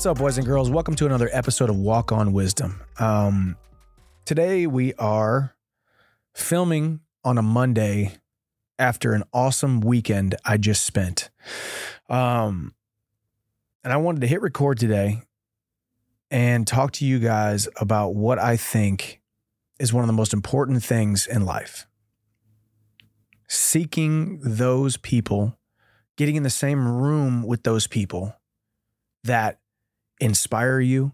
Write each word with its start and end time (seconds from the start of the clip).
What's 0.00 0.06
up, 0.06 0.16
boys 0.16 0.38
and 0.38 0.46
girls? 0.46 0.70
Welcome 0.70 0.94
to 0.94 1.04
another 1.04 1.28
episode 1.30 1.68
of 1.68 1.76
Walk 1.76 2.10
on 2.10 2.32
Wisdom. 2.32 2.80
Um, 2.98 3.54
today 4.24 4.66
we 4.66 4.94
are 4.94 5.54
filming 6.34 7.00
on 7.22 7.36
a 7.36 7.42
Monday 7.42 8.16
after 8.78 9.12
an 9.12 9.24
awesome 9.34 9.82
weekend 9.82 10.36
I 10.42 10.56
just 10.56 10.86
spent. 10.86 11.28
Um, 12.08 12.74
and 13.84 13.92
I 13.92 13.98
wanted 13.98 14.22
to 14.22 14.26
hit 14.26 14.40
record 14.40 14.78
today 14.78 15.20
and 16.30 16.66
talk 16.66 16.92
to 16.92 17.04
you 17.04 17.18
guys 17.18 17.68
about 17.78 18.14
what 18.14 18.38
I 18.38 18.56
think 18.56 19.20
is 19.78 19.92
one 19.92 20.02
of 20.02 20.06
the 20.06 20.14
most 20.14 20.32
important 20.32 20.82
things 20.82 21.26
in 21.26 21.44
life. 21.44 21.86
Seeking 23.48 24.40
those 24.42 24.96
people, 24.96 25.58
getting 26.16 26.36
in 26.36 26.42
the 26.42 26.48
same 26.48 26.88
room 26.88 27.42
with 27.42 27.64
those 27.64 27.86
people 27.86 28.34
that 29.24 29.60
inspire 30.20 30.80
you, 30.80 31.12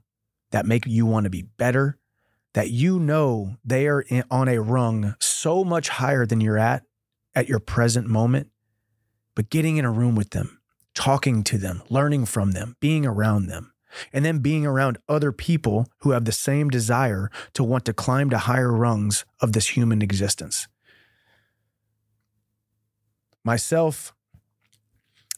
that 0.50 0.66
make 0.66 0.86
you 0.86 1.06
want 1.06 1.24
to 1.24 1.30
be 1.30 1.42
better, 1.42 1.98
that 2.54 2.70
you 2.70 2.98
know 2.98 3.56
they 3.64 3.86
are 3.86 4.00
in, 4.02 4.24
on 4.30 4.48
a 4.48 4.60
rung 4.60 5.14
so 5.20 5.64
much 5.64 5.88
higher 5.88 6.24
than 6.24 6.40
you're 6.40 6.58
at 6.58 6.84
at 7.34 7.48
your 7.48 7.58
present 7.58 8.06
moment, 8.06 8.48
but 9.34 9.50
getting 9.50 9.76
in 9.76 9.84
a 9.84 9.90
room 9.90 10.14
with 10.14 10.30
them, 10.30 10.60
talking 10.94 11.44
to 11.44 11.58
them, 11.58 11.82
learning 11.90 12.24
from 12.24 12.52
them, 12.52 12.74
being 12.80 13.04
around 13.04 13.46
them, 13.46 13.72
and 14.12 14.24
then 14.24 14.38
being 14.38 14.64
around 14.64 14.98
other 15.08 15.32
people 15.32 15.86
who 15.98 16.12
have 16.12 16.24
the 16.24 16.32
same 16.32 16.70
desire 16.70 17.30
to 17.52 17.62
want 17.62 17.84
to 17.84 17.92
climb 17.92 18.30
to 18.30 18.38
higher 18.38 18.72
rungs 18.72 19.24
of 19.40 19.52
this 19.52 19.76
human 19.76 20.00
existence. 20.00 20.66
Myself, 23.44 24.14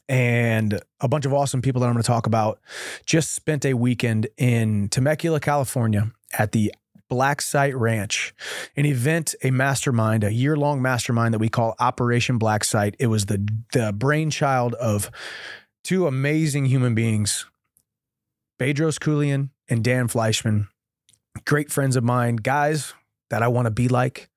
and 0.09 0.81
a 1.01 1.09
bunch 1.09 1.27
of 1.27 1.35
awesome 1.35 1.63
people 1.63 1.81
that 1.81 1.87
I'm 1.87 1.93
going 1.93 2.03
to 2.03 2.07
talk 2.07 2.27
about 2.27 2.61
just 3.05 3.35
spent 3.35 3.65
a 3.65 3.75
weekend 3.75 4.29
in 4.37 4.89
Temecula, 4.89 5.41
California 5.41 6.11
at 6.39 6.53
the 6.53 6.73
Black 7.09 7.41
Site 7.41 7.75
Ranch, 7.75 8.35
an 8.77 8.85
event, 8.85 9.35
a 9.43 9.51
mastermind, 9.51 10.25
a 10.25 10.33
year 10.33 10.57
long 10.57 10.83
mastermind 10.83 11.33
that 11.35 11.39
we 11.39 11.49
call 11.49 11.75
Operation 11.79 12.39
Black 12.39 12.65
Site. 12.65 12.97
It 12.99 13.07
was 13.07 13.27
the, 13.27 13.47
the 13.73 13.93
brainchild 13.93 14.75
of 14.75 15.11
two 15.85 16.07
amazing 16.07 16.67
human 16.67 16.95
beings, 16.95 17.47
Bedros 18.59 18.99
Keuilian 18.99 19.51
and 19.69 19.83
Dan 19.83 20.09
Fleyshman, 20.09 20.69
great 21.47 21.71
friends 21.71 21.97
of 21.97 22.05
mine, 22.05 22.37
guys 22.37 22.93
that 23.31 23.43
I 23.43 23.49
want 23.49 23.67
to 23.67 23.71
be 23.71 23.89
like. 23.89 24.29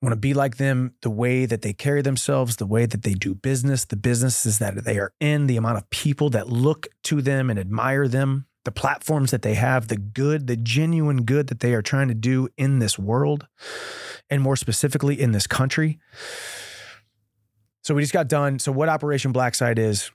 I 0.00 0.06
want 0.06 0.12
to 0.12 0.20
be 0.20 0.32
like 0.32 0.58
them, 0.58 0.94
the 1.02 1.10
way 1.10 1.44
that 1.44 1.62
they 1.62 1.72
carry 1.72 2.02
themselves, 2.02 2.56
the 2.56 2.66
way 2.66 2.86
that 2.86 3.02
they 3.02 3.14
do 3.14 3.34
business, 3.34 3.84
the 3.84 3.96
businesses 3.96 4.58
that 4.58 4.84
they 4.84 4.96
are 4.98 5.12
in, 5.18 5.48
the 5.48 5.56
amount 5.56 5.78
of 5.78 5.90
people 5.90 6.30
that 6.30 6.48
look 6.48 6.86
to 7.04 7.20
them 7.20 7.50
and 7.50 7.58
admire 7.58 8.06
them, 8.06 8.46
the 8.64 8.70
platforms 8.70 9.32
that 9.32 9.42
they 9.42 9.54
have, 9.54 9.88
the 9.88 9.96
good, 9.96 10.46
the 10.46 10.56
genuine 10.56 11.24
good 11.24 11.48
that 11.48 11.58
they 11.58 11.74
are 11.74 11.82
trying 11.82 12.06
to 12.08 12.14
do 12.14 12.48
in 12.56 12.78
this 12.78 12.96
world, 12.96 13.48
and 14.30 14.40
more 14.40 14.54
specifically 14.54 15.20
in 15.20 15.32
this 15.32 15.48
country. 15.48 15.98
So 17.82 17.94
we 17.94 18.02
just 18.02 18.12
got 18.12 18.28
done. 18.28 18.60
So, 18.60 18.70
what 18.70 18.88
Operation 18.88 19.32
Black 19.32 19.54
Site 19.54 19.78
is, 19.78 20.12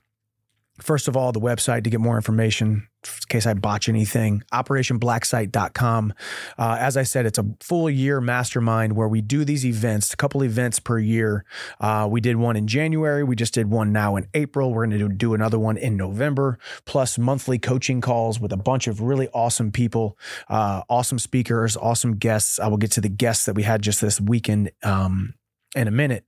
First 0.80 1.06
of 1.06 1.16
all, 1.16 1.30
the 1.30 1.40
website 1.40 1.84
to 1.84 1.90
get 1.90 2.00
more 2.00 2.16
information 2.16 2.88
in 3.04 3.10
case 3.28 3.46
I 3.46 3.54
botch 3.54 3.88
anything, 3.88 4.42
operationblacksite.com. 4.52 6.14
Uh, 6.58 6.76
as 6.80 6.96
I 6.96 7.04
said, 7.04 7.26
it's 7.26 7.38
a 7.38 7.44
full 7.60 7.88
year 7.88 8.20
mastermind 8.20 8.96
where 8.96 9.06
we 9.06 9.20
do 9.20 9.44
these 9.44 9.64
events, 9.64 10.12
a 10.12 10.16
couple 10.16 10.42
events 10.42 10.80
per 10.80 10.98
year. 10.98 11.44
Uh, 11.78 12.08
we 12.10 12.20
did 12.20 12.36
one 12.36 12.56
in 12.56 12.66
January. 12.66 13.22
We 13.22 13.36
just 13.36 13.54
did 13.54 13.70
one 13.70 13.92
now 13.92 14.16
in 14.16 14.26
April. 14.34 14.74
We're 14.74 14.86
going 14.86 14.98
to 14.98 15.08
do 15.08 15.34
another 15.34 15.60
one 15.60 15.76
in 15.76 15.96
November, 15.96 16.58
plus 16.86 17.18
monthly 17.18 17.58
coaching 17.58 18.00
calls 18.00 18.40
with 18.40 18.52
a 18.52 18.56
bunch 18.56 18.88
of 18.88 19.00
really 19.00 19.28
awesome 19.28 19.70
people, 19.70 20.18
uh, 20.48 20.82
awesome 20.88 21.20
speakers, 21.20 21.76
awesome 21.76 22.16
guests. 22.16 22.58
I 22.58 22.66
will 22.66 22.78
get 22.78 22.90
to 22.92 23.00
the 23.00 23.08
guests 23.08 23.44
that 23.44 23.54
we 23.54 23.62
had 23.62 23.80
just 23.80 24.00
this 24.00 24.20
weekend 24.20 24.72
um, 24.82 25.34
in 25.76 25.86
a 25.86 25.92
minute. 25.92 26.24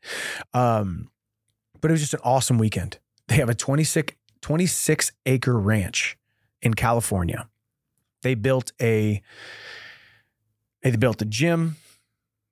Um, 0.55 1.11
but 1.81 1.91
it 1.91 1.95
was 1.95 2.01
just 2.01 2.15
an 2.15 2.21
awesome 2.23 2.59
weekend. 2.59 2.99
They 3.29 3.37
have 3.37 3.49
a 3.49 3.57
26 3.57 4.15
26 4.47 5.11
acre 5.27 5.59
ranch 5.59 6.17
in 6.63 6.73
California. 6.73 7.49
They 8.23 8.37
built 8.37 8.71
a 8.81 9.21
they 10.83 10.95
built 10.95 11.21
a 11.21 11.25
gym. 11.25 11.75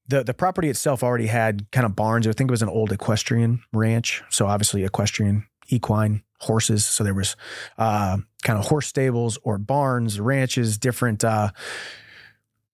The 0.09 0.25
the 0.25 0.35
property 0.35 0.69
itself 0.69 1.05
already 1.05 1.29
had 1.29 1.71
kind 1.71 1.87
of 1.87 1.95
barns. 1.95 2.27
I 2.27 2.33
think 2.33 2.51
it 2.51 2.51
was 2.51 2.63
an 2.63 2.69
old 2.69 2.91
equestrian 2.91 3.63
ranch. 3.73 4.25
So 4.29 4.49
obviously 4.49 4.83
equestrian, 4.83 5.47
equine, 5.69 6.25
horses. 6.41 6.85
So 6.85 7.05
there 7.05 7.15
was 7.15 7.37
uh, 7.79 8.19
kind 8.43 8.59
of 8.59 8.65
horse 8.67 8.89
stables 8.89 9.39
or 9.45 9.57
barns, 9.57 10.19
ranches, 10.19 10.79
different 10.79 11.23
uh, 11.23 11.53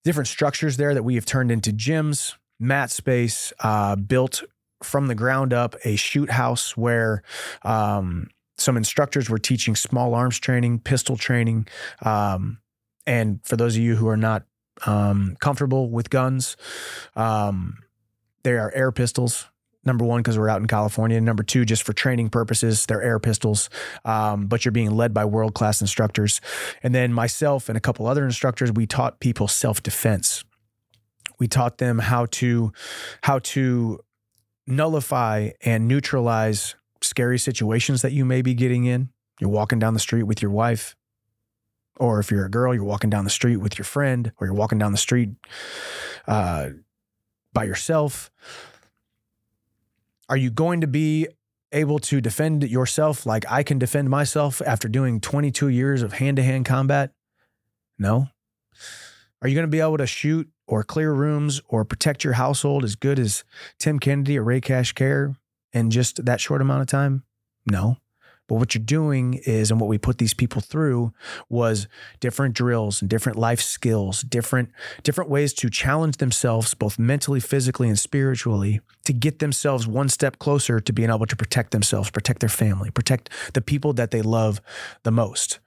different 0.03 0.29
structures 0.29 0.79
there 0.79 0.95
that 0.95 1.03
we 1.03 1.17
have 1.17 1.27
turned 1.27 1.53
into 1.53 1.73
gyms, 1.73 2.37
mat 2.59 2.91
space, 2.91 3.53
uh, 3.61 3.97
built 3.97 4.45
from 4.83 5.09
the 5.09 5.15
ground 5.15 5.53
up, 5.53 5.77
a 5.85 5.97
shoot 5.97 6.31
house 6.31 6.75
where 6.75 7.23
um, 7.65 8.31
some 8.61 8.77
instructors 8.77 9.31
were 9.31 9.39
teaching 9.39 9.75
small 9.75 10.15
arms 10.15 10.39
training, 10.39 10.81
pistol 10.81 11.17
training. 11.17 11.67
Um, 12.03 12.59
and 13.07 13.41
for 13.45 13.57
those 13.57 13.77
of 13.77 13.83
you 13.83 13.97
who 13.97 14.09
are 14.09 14.17
not 14.17 14.45
um, 14.87 15.37
comfortable 15.41 15.91
with 15.91 16.11
guns, 16.11 16.57
um, 17.17 17.79
they 18.43 18.53
are 18.53 18.73
air 18.75 18.93
pistols. 18.93 19.47
Number 19.83 20.05
one, 20.05 20.21
because 20.21 20.39
we're 20.39 20.51
out 20.51 20.61
in 20.61 20.67
California. 20.67 21.19
Number 21.21 21.43
two, 21.43 21.65
just 21.65 21.85
for 21.85 21.95
training 21.95 22.29
purposes, 22.29 22.85
they're 22.85 23.03
air 23.03 23.19
pistols, 23.19 23.71
um, 24.05 24.47
but 24.47 24.65
you're 24.65 24.73
being 24.73 24.91
led 24.91 25.15
by 25.15 25.25
world 25.25 25.55
class 25.55 25.81
instructors. 25.81 26.43
And 26.83 26.95
then 26.95 27.15
myself 27.15 27.69
and 27.71 27.79
a 27.79 27.81
couple 27.81 28.07
other 28.07 28.27
instructors, 28.27 28.71
we 28.71 28.87
taught 28.87 29.21
people 29.21 29.49
self 29.49 29.83
defense. 29.83 30.45
We 31.39 31.49
taught 31.49 31.79
them 31.79 31.99
how 31.99 32.27
to 32.27 32.73
how 33.23 33.39
to 33.39 34.01
nullify 34.67 35.51
and 35.63 35.89
neutralize 35.89 36.77
scary 37.03 37.39
situations 37.39 38.03
that 38.03 38.13
you 38.13 38.25
may 38.25 38.43
be 38.43 38.55
getting 38.55 38.85
in. 38.85 39.11
You're 39.41 39.51
walking 39.51 39.79
down 39.79 39.95
the 39.95 40.01
street 40.01 40.25
with 40.25 40.43
your 40.43 40.51
wife, 40.51 40.97
or 41.97 42.19
if 42.21 42.31
you're 42.31 42.45
a 42.45 42.51
girl, 42.51 42.75
you're 42.75 42.85
walking 42.85 43.11
down 43.11 43.25
the 43.25 43.31
street 43.31 43.57
with 43.57 43.79
your 43.79 43.85
friend, 43.85 44.33
or 44.39 44.47
you're 44.47 44.55
walking 44.55 44.79
down 44.79 44.93
the 44.93 44.99
street 44.99 45.31
uh, 46.27 46.71
by 47.53 47.65
yourself. 47.65 48.31
Are 50.29 50.37
you 50.37 50.51
going 50.51 50.83
to 50.83 50.87
be 50.87 51.27
able 51.73 51.99
to 51.99 52.21
defend 52.21 52.69
yourself 52.69 53.27
like 53.27 53.45
I 53.51 53.63
can 53.63 53.79
defend 53.79 54.11
myself 54.11 54.61
after 54.65 54.89
doing 54.89 55.21
22 55.21 55.69
years 55.69 56.03
of 56.03 56.15
hand 56.15 56.37
to 56.37 56.43
hand 56.43 56.67
combat? 56.67 57.13
No. 57.99 58.29
Are 59.43 59.49
you 59.49 59.55
going 59.55 59.67
to 59.67 59.71
be 59.71 59.81
able 59.81 59.99
to 59.99 60.07
shoot 60.07 60.49
or 60.67 60.85
clear 60.85 61.13
rooms 61.13 61.61
or 61.69 61.85
protect 61.85 62.25
your 62.25 62.35
household 62.35 62.85
as 62.85 62.95
good 62.95 63.19
as 63.19 63.45
Tim 63.79 63.99
Kennedy 63.99 64.39
or 64.39 64.45
Ray 64.45 64.61
Cash 64.61 64.93
Care 64.93 65.35
in 65.73 65.91
just 65.91 66.25
that 66.25 66.41
short 66.41 66.61
amount 66.61 66.83
of 66.83 66.87
time? 66.89 67.25
No. 67.71 67.97
But 68.51 68.57
what 68.57 68.75
you're 68.75 68.83
doing 68.83 69.35
is, 69.47 69.71
and 69.71 69.81
what 69.81 69.87
we 69.87 69.97
put 69.97 70.19
these 70.19 70.35
people 70.35 70.61
through 70.61 71.13
was 71.49 71.87
different 72.19 72.53
drills 72.53 73.01
and 73.01 73.09
different 73.09 73.39
life 73.39 73.61
skills, 73.61 74.23
different, 74.23 74.71
different 75.05 75.31
ways 75.31 75.55
to 75.55 75.71
challenge 75.71 76.17
themselves, 76.17 76.75
both 76.75 76.99
mentally, 76.99 77.39
physically, 77.39 77.87
and 77.87 77.97
spiritually, 77.97 78.81
to 79.05 79.13
get 79.13 79.39
themselves 79.39 79.87
one 79.87 80.09
step 80.09 80.41
closer 80.41 80.81
to 80.81 80.93
being 80.93 81.11
able 81.11 81.27
to 81.27 81.37
protect 81.37 81.71
themselves, 81.71 82.11
protect 82.11 82.41
their 82.41 82.49
family, 82.49 82.91
protect 82.91 83.31
the 83.55 83.61
people 83.61 83.93
that 83.93 84.11
they 84.11 84.21
love 84.21 84.61
the 85.05 85.13
most. 85.13 85.61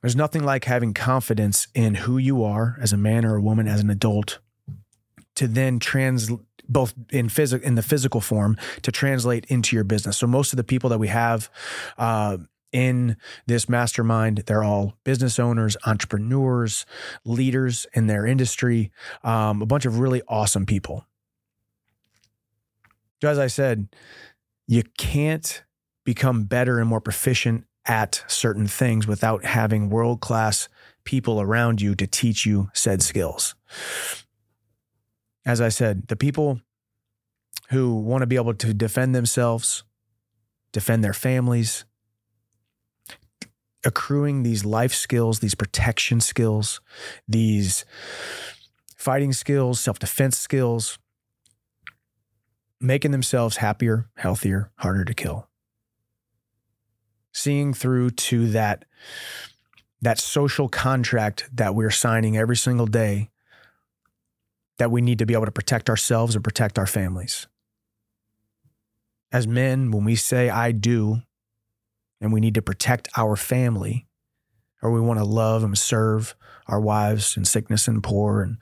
There's 0.00 0.16
nothing 0.16 0.44
like 0.44 0.64
having 0.64 0.94
confidence 0.94 1.68
in 1.74 1.96
who 1.96 2.16
you 2.16 2.42
are 2.42 2.78
as 2.80 2.94
a 2.94 2.96
man 2.96 3.26
or 3.26 3.36
a 3.36 3.42
woman, 3.42 3.68
as 3.68 3.80
an 3.80 3.90
adult, 3.90 4.38
to 5.34 5.46
then 5.46 5.78
trans 5.78 6.30
both 6.68 6.94
in 7.10 7.28
physical 7.28 7.66
in 7.66 7.74
the 7.74 7.82
physical 7.82 8.20
form 8.20 8.56
to 8.82 8.92
translate 8.92 9.46
into 9.46 9.74
your 9.74 9.84
business. 9.84 10.18
So 10.18 10.26
most 10.26 10.52
of 10.52 10.56
the 10.56 10.64
people 10.64 10.90
that 10.90 10.98
we 10.98 11.08
have 11.08 11.50
uh, 11.96 12.38
in 12.72 13.16
this 13.46 13.68
mastermind, 13.68 14.44
they're 14.46 14.62
all 14.62 14.94
business 15.04 15.38
owners, 15.38 15.76
entrepreneurs, 15.86 16.84
leaders 17.24 17.86
in 17.94 18.06
their 18.06 18.26
industry, 18.26 18.90
um, 19.24 19.62
a 19.62 19.66
bunch 19.66 19.86
of 19.86 19.98
really 19.98 20.22
awesome 20.28 20.66
people. 20.66 21.06
So 23.22 23.28
as 23.28 23.38
I 23.38 23.46
said, 23.46 23.88
you 24.66 24.82
can't 24.98 25.64
become 26.04 26.44
better 26.44 26.78
and 26.78 26.88
more 26.88 27.00
proficient 27.00 27.64
at 27.86 28.22
certain 28.28 28.66
things 28.66 29.06
without 29.06 29.44
having 29.44 29.88
world 29.88 30.20
class 30.20 30.68
people 31.04 31.40
around 31.40 31.80
you 31.80 31.94
to 31.94 32.06
teach 32.06 32.44
you 32.44 32.68
said 32.74 33.02
skills 33.02 33.54
as 35.46 35.60
I 35.60 35.68
said, 35.68 36.08
the 36.08 36.16
people 36.16 36.60
who 37.70 37.96
want 37.96 38.22
to 38.22 38.26
be 38.26 38.36
able 38.36 38.54
to 38.54 38.74
defend 38.74 39.14
themselves, 39.14 39.84
defend 40.72 41.04
their 41.04 41.12
families, 41.14 41.84
accruing 43.84 44.42
these 44.42 44.64
life 44.64 44.92
skills, 44.94 45.40
these 45.40 45.54
protection 45.54 46.20
skills, 46.20 46.80
these 47.26 47.84
fighting 48.96 49.32
skills, 49.32 49.80
self 49.80 49.98
defense 49.98 50.38
skills, 50.38 50.98
making 52.80 53.10
themselves 53.12 53.58
happier, 53.58 54.08
healthier, 54.16 54.70
harder 54.78 55.04
to 55.04 55.14
kill. 55.14 55.48
seeing 57.32 57.72
through 57.74 58.10
to 58.10 58.48
that 58.48 58.84
that 60.00 60.18
social 60.18 60.68
contract 60.68 61.48
that 61.52 61.74
we're 61.74 61.90
signing 61.90 62.36
every 62.36 62.56
single 62.56 62.86
day 62.86 63.30
that 64.78 64.90
we 64.90 65.00
need 65.00 65.18
to 65.18 65.26
be 65.26 65.34
able 65.34 65.44
to 65.44 65.52
protect 65.52 65.90
ourselves 65.90 66.34
and 66.34 66.42
protect 66.42 66.78
our 66.78 66.86
families. 66.86 67.46
As 69.30 69.46
men, 69.46 69.90
when 69.90 70.04
we 70.04 70.14
say 70.14 70.48
I 70.48 70.72
do, 70.72 71.22
and 72.20 72.32
we 72.32 72.40
need 72.40 72.54
to 72.54 72.62
protect 72.62 73.08
our 73.16 73.36
family, 73.36 74.08
or 74.82 74.90
we 74.90 75.00
want 75.00 75.18
to 75.18 75.24
love 75.24 75.62
and 75.62 75.76
serve 75.76 76.34
our 76.66 76.80
wives 76.80 77.36
in 77.36 77.44
sickness 77.44 77.88
and 77.88 78.02
poor 78.02 78.42
and 78.42 78.58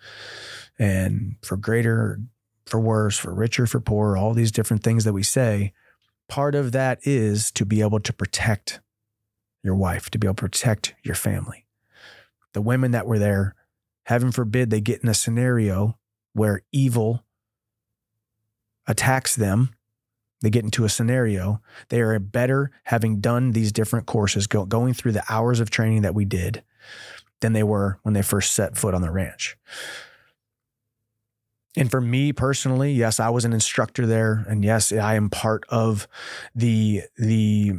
and 0.79 1.37
for 1.43 1.57
greater 1.57 2.21
for 2.67 2.81
worse 2.81 3.19
for 3.19 3.35
richer 3.35 3.67
for 3.67 3.81
poor 3.81 4.17
all 4.17 4.35
these 4.35 4.53
different 4.53 4.83
things 4.83 5.05
that 5.05 5.13
we 5.13 5.23
say 5.23 5.73
part 6.29 6.55
of 6.55 6.73
that 6.73 6.99
is 7.03 7.51
to 7.51 7.65
be 7.65 7.81
able 7.81 8.01
to 8.01 8.13
protect 8.13 8.81
your 9.63 9.75
wife 9.75 10.11
to 10.11 10.19
be 10.19 10.27
able 10.27 10.35
to 10.35 10.43
protect 10.43 10.95
your 11.03 11.15
family 11.15 11.67
the 12.53 12.63
women 12.63 12.93
that 12.93 13.07
were 13.07 13.19
there 13.19 13.55
heaven 14.05 14.31
forbid 14.31 14.71
they 14.71 14.81
get 14.81 15.03
in 15.03 15.09
a 15.09 15.15
scenario 15.15 15.99
where 16.37 16.63
evil 16.73 17.25
attacks 18.87 19.35
them 19.35 19.71
they 20.43 20.51
get 20.51 20.65
into 20.65 20.85
a 20.85 20.89
scenario, 20.89 21.61
they 21.89 22.01
are 22.01 22.19
better 22.19 22.71
having 22.85 23.21
done 23.21 23.53
these 23.53 23.73
different 23.73 24.07
courses, 24.07 24.47
go, 24.47 24.65
going 24.65 24.93
through 24.93 25.13
the 25.13 25.25
hours 25.29 25.61
of 25.61 25.71
training 25.71 26.03
that 26.03 26.15
we 26.15 26.25
did 26.25 26.63
than 27.41 27.53
they 27.53 27.63
were 27.63 27.99
when 28.03 28.15
they 28.15 28.23
first 28.23 28.53
set 28.53 28.77
foot 28.77 28.95
on 28.95 29.03
the 29.03 29.11
ranch. 29.11 29.57
And 31.77 31.91
for 31.91 32.01
me 32.01 32.33
personally, 32.33 32.93
yes, 32.93 33.19
I 33.19 33.29
was 33.31 33.45
an 33.45 33.53
instructor 33.53 34.07
there, 34.07 34.45
and 34.49 34.65
yes, 34.65 34.93
I 34.93 35.15
am 35.15 35.31
part 35.31 35.65
of 35.69 36.07
the 36.55 37.03
the 37.19 37.73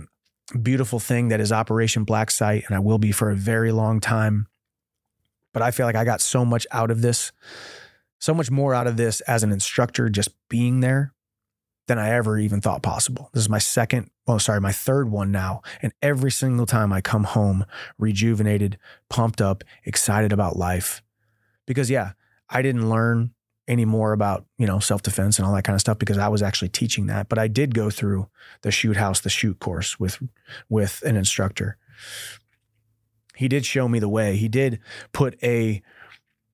beautiful 0.62 1.00
thing 1.00 1.30
that 1.30 1.40
is 1.40 1.52
Operation 1.52 2.04
Black 2.04 2.30
Site, 2.30 2.64
and 2.68 2.76
I 2.76 2.80
will 2.80 3.00
be 3.00 3.12
for 3.12 3.32
a 3.32 3.36
very 3.36 3.72
long 3.72 4.00
time. 4.00 4.48
But 5.52 5.62
I 5.64 5.72
feel 5.72 5.86
like 5.88 5.96
I 5.96 6.06
got 6.06 6.22
so 6.22 6.46
much 6.46 6.68
out 6.72 6.92
of 6.92 7.02
this, 7.02 7.32
so 8.20 8.34
much 8.34 8.50
more 8.50 8.74
out 8.74 8.88
of 8.88 8.98
this 8.98 9.22
as 9.22 9.44
an 9.44 9.52
instructor, 9.52 10.10
just 10.10 10.30
being 10.50 10.80
there 10.80 11.14
than 11.88 11.98
I 11.98 12.10
ever 12.12 12.38
even 12.38 12.62
thought 12.62 12.84
possible. 12.84 13.30
This 13.34 13.44
is 13.44 13.50
my 13.50 13.60
second, 13.60 14.10
well, 14.28 14.40
sorry, 14.40 14.60
my 14.60 14.72
third 14.72 15.10
one 15.10 15.32
now. 15.32 15.62
And 15.82 15.94
every 16.02 16.32
single 16.32 16.66
time 16.66 16.92
I 16.92 17.02
come 17.02 17.24
home 17.24 17.66
rejuvenated, 17.98 18.78
pumped 19.10 19.42
up, 19.42 19.64
excited 19.86 20.34
about 20.34 20.58
life. 20.58 21.02
Because, 21.66 21.90
yeah, 21.90 22.12
I 22.50 22.62
didn't 22.62 22.90
learn 22.90 23.32
any 23.68 23.86
more 23.86 24.14
about, 24.14 24.46
you 24.58 24.68
know, 24.68 24.80
self 24.80 25.02
defense 25.02 25.40
and 25.40 25.48
all 25.48 25.54
that 25.56 25.64
kind 25.64 25.76
of 25.76 25.82
stuff 25.82 25.98
because 25.98 26.18
I 26.18 26.28
was 26.28 26.42
actually 26.42 26.70
teaching 26.70 27.08
that. 27.08 27.30
But 27.30 27.40
I 27.40 27.48
did 27.48 27.74
go 27.74 27.90
through 27.90 28.28
the 28.62 28.72
shoot 28.72 28.98
house, 28.98 29.22
the 29.22 29.30
shoot 29.30 29.60
course 29.60 30.00
with, 30.00 30.22
with 30.70 31.02
an 31.04 31.16
instructor. 31.16 31.78
He 33.36 33.48
did 33.48 33.66
show 33.66 33.88
me 33.88 34.00
the 34.00 34.10
way. 34.10 34.36
He 34.36 34.48
did 34.48 34.80
put 35.14 35.42
a, 35.44 35.82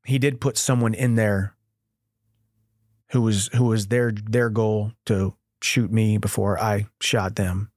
he 0.05 0.19
did 0.19 0.41
put 0.41 0.57
someone 0.57 0.93
in 0.93 1.15
there 1.15 1.55
who 3.11 3.21
was 3.21 3.47
who 3.55 3.65
was 3.65 3.87
their 3.87 4.11
their 4.11 4.49
goal 4.49 4.91
to 5.05 5.35
shoot 5.61 5.91
me 5.91 6.17
before 6.17 6.59
I 6.59 6.87
shot 6.99 7.35
them. 7.35 7.69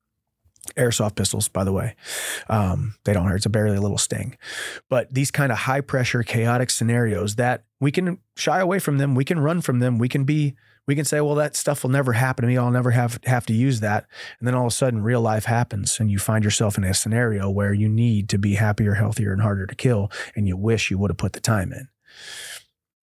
Airsoft 0.76 1.14
pistols, 1.14 1.49
by 1.49 1.62
the 1.62 1.73
way, 1.73 1.94
um, 2.49 2.96
they 3.05 3.12
don't 3.12 3.26
hurt. 3.26 3.37
It's 3.37 3.46
a 3.46 3.50
barely 3.50 3.76
a 3.76 3.81
little 3.81 3.99
sting, 3.99 4.37
but 4.88 5.12
these 5.14 5.31
kind 5.31 5.52
of 5.52 5.58
high 5.58 5.81
pressure, 5.81 6.25
chaotic 6.25 6.70
scenarios 6.70 7.37
that 7.37 7.64
we 7.78 7.93
can 7.93 8.19
shy 8.37 8.58
away 8.58 8.81
from 8.81 8.99
them, 8.99 9.14
we 9.14 9.25
can 9.25 9.38
run 9.38 9.61
from 9.61 9.79
them, 9.79 9.96
we 9.96 10.08
can 10.08 10.25
be, 10.25 10.56
we 10.88 10.96
can 10.96 11.05
say, 11.05 11.20
well, 11.20 11.37
that 11.37 11.55
stuff 11.55 11.84
will 11.84 11.90
never 11.90 12.14
happen 12.14 12.43
to 12.43 12.49
me. 12.49 12.58
I'll 12.58 12.72
never 12.72 12.90
have 12.90 13.20
have 13.26 13.46
to 13.46 13.52
use 13.52 13.79
that, 13.79 14.06
and 14.40 14.49
then 14.49 14.56
all 14.56 14.67
of 14.67 14.72
a 14.72 14.75
sudden, 14.75 15.05
real 15.05 15.20
life 15.20 15.44
happens, 15.44 16.00
and 16.00 16.11
you 16.11 16.19
find 16.19 16.43
yourself 16.43 16.76
in 16.76 16.82
a 16.82 16.93
scenario 16.94 17.49
where 17.49 17.72
you 17.72 17.88
need 17.88 18.29
to 18.31 18.38
be 18.38 18.55
happier, 18.55 18.94
healthier, 18.94 19.32
and 19.32 19.43
harder 19.43 19.67
to 19.67 19.75
kill, 19.76 20.11
and 20.34 20.49
you 20.49 20.56
wish 20.56 20.90
you 20.90 20.99
would 20.99 21.11
have 21.11 21.19
put 21.19 21.32
the 21.32 21.40
time 21.40 21.72
in. 21.72 21.88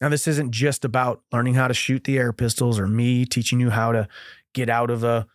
Now, 0.02 0.10
this 0.10 0.28
isn't 0.28 0.52
just 0.52 0.84
about 0.84 1.22
learning 1.32 1.54
how 1.54 1.68
to 1.68 1.74
shoot 1.74 2.04
the 2.04 2.18
air 2.18 2.34
pistols 2.34 2.78
or 2.78 2.88
me 2.88 3.26
teaching 3.26 3.60
you 3.60 3.70
how 3.70 3.94
to 3.94 4.08
get 4.54 4.70
out 4.70 4.90
of 4.90 5.04
a, 5.04 5.28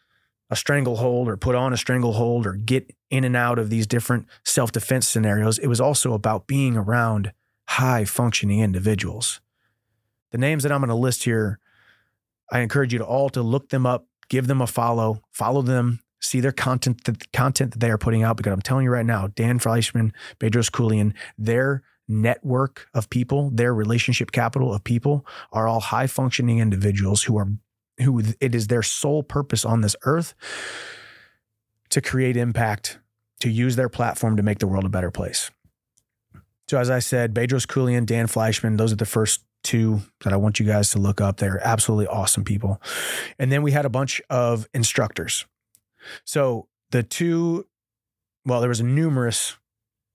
a 0.51 0.57
stranglehold 0.57 1.29
or 1.29 1.37
put 1.37 1.55
on 1.55 1.73
a 1.73 1.77
stranglehold 1.77 2.47
or 2.47 2.53
get 2.53 2.95
in 3.11 3.25
and 3.25 3.37
out 3.37 3.59
of 3.59 3.71
these 3.71 3.87
different 3.87 4.27
self 4.45 4.71
defense 4.71 5.09
scenarios. 5.09 5.59
It 5.59 5.69
was 5.69 5.81
also 5.81 6.13
about 6.13 6.47
being 6.47 6.77
around 6.77 7.33
high 7.69 8.05
functioning 8.05 8.61
individuals. 8.61 9.41
The 10.33 10.39
names 10.39 10.63
that 10.63 10.73
I'm 10.73 10.81
going 10.81 10.89
to 10.89 10.95
list 10.95 11.25
here, 11.25 11.59
I 12.51 12.61
encourage 12.61 12.93
you 12.93 12.99
to 12.99 13.07
all 13.07 13.31
to 13.31 13.43
look 13.43 13.71
them 13.71 13.87
up, 13.87 14.07
give 14.29 14.47
them 14.47 14.61
a 14.61 14.67
follow, 14.67 15.23
follow 15.33 15.63
them, 15.63 16.01
see 16.21 16.41
their 16.41 16.53
content, 16.53 17.05
the 17.05 17.17
content 17.33 17.73
that 17.73 17.79
they 17.79 17.91
are 17.91 17.99
putting 17.99 18.23
out. 18.23 18.37
Because 18.37 18.53
I'm 18.53 18.63
telling 18.63 18.85
you 18.85 18.91
right 18.91 19.07
now, 19.07 19.29
Dan 19.29 19.59
Fleyshman, 19.59 20.13
Bedros 20.39 20.71
Keuilian, 20.71 21.15
their 21.39 21.83
network 22.09 22.89
of 22.95 23.11
people, 23.11 23.51
their 23.51 23.75
relationship 23.75 24.33
capital 24.33 24.75
of 24.75 24.83
people 24.83 25.27
are 25.53 25.69
all 25.69 25.81
high 25.81 26.07
functioning 26.07 26.59
individuals 26.59 27.25
who 27.25 27.37
are 27.37 27.49
who 28.03 28.23
it 28.41 28.55
is 28.55 28.69
their 28.69 28.83
sole 28.83 29.23
purpose 29.23 29.65
on 29.65 29.81
this 29.81 29.97
earth 30.03 30.35
to 31.91 32.01
create 32.01 32.37
impact, 32.37 32.99
to 33.41 33.51
use 33.51 33.77
their 33.77 33.89
platform 33.89 34.37
to 34.37 34.43
make 34.43 34.59
the 34.59 34.67
world 34.67 34.85
a 34.85 34.89
better 34.89 35.11
place. 35.11 35.51
So 36.69 36.79
as 36.79 36.91
I 36.91 36.99
said, 36.99 37.35
Bedros 37.35 37.67
Keuilian, 37.67 38.07
Dan 38.07 38.27
Fleyshman, 38.27 38.77
those 38.77 38.93
are 38.93 38.97
the 38.97 39.07
first 39.07 39.43
two 39.63 40.03
that 40.23 40.33
I 40.33 40.37
want 40.37 40.61
you 40.61 40.67
guys 40.67 40.91
to 40.91 40.99
look 40.99 41.21
up. 41.21 41.39
They're 41.39 41.61
absolutely 41.67 42.07
awesome 42.07 42.45
people. 42.45 42.81
And 43.39 43.51
then 43.51 43.63
we 43.63 43.73
had 43.73 43.85
a 43.85 43.91
bunch 43.91 44.21
of 44.31 44.69
instructors. 44.73 45.47
So 46.25 46.69
the 46.91 47.03
two, 47.03 47.67
well, 48.45 48.61
there 48.61 48.69
was 48.69 48.83
numerous 48.83 49.57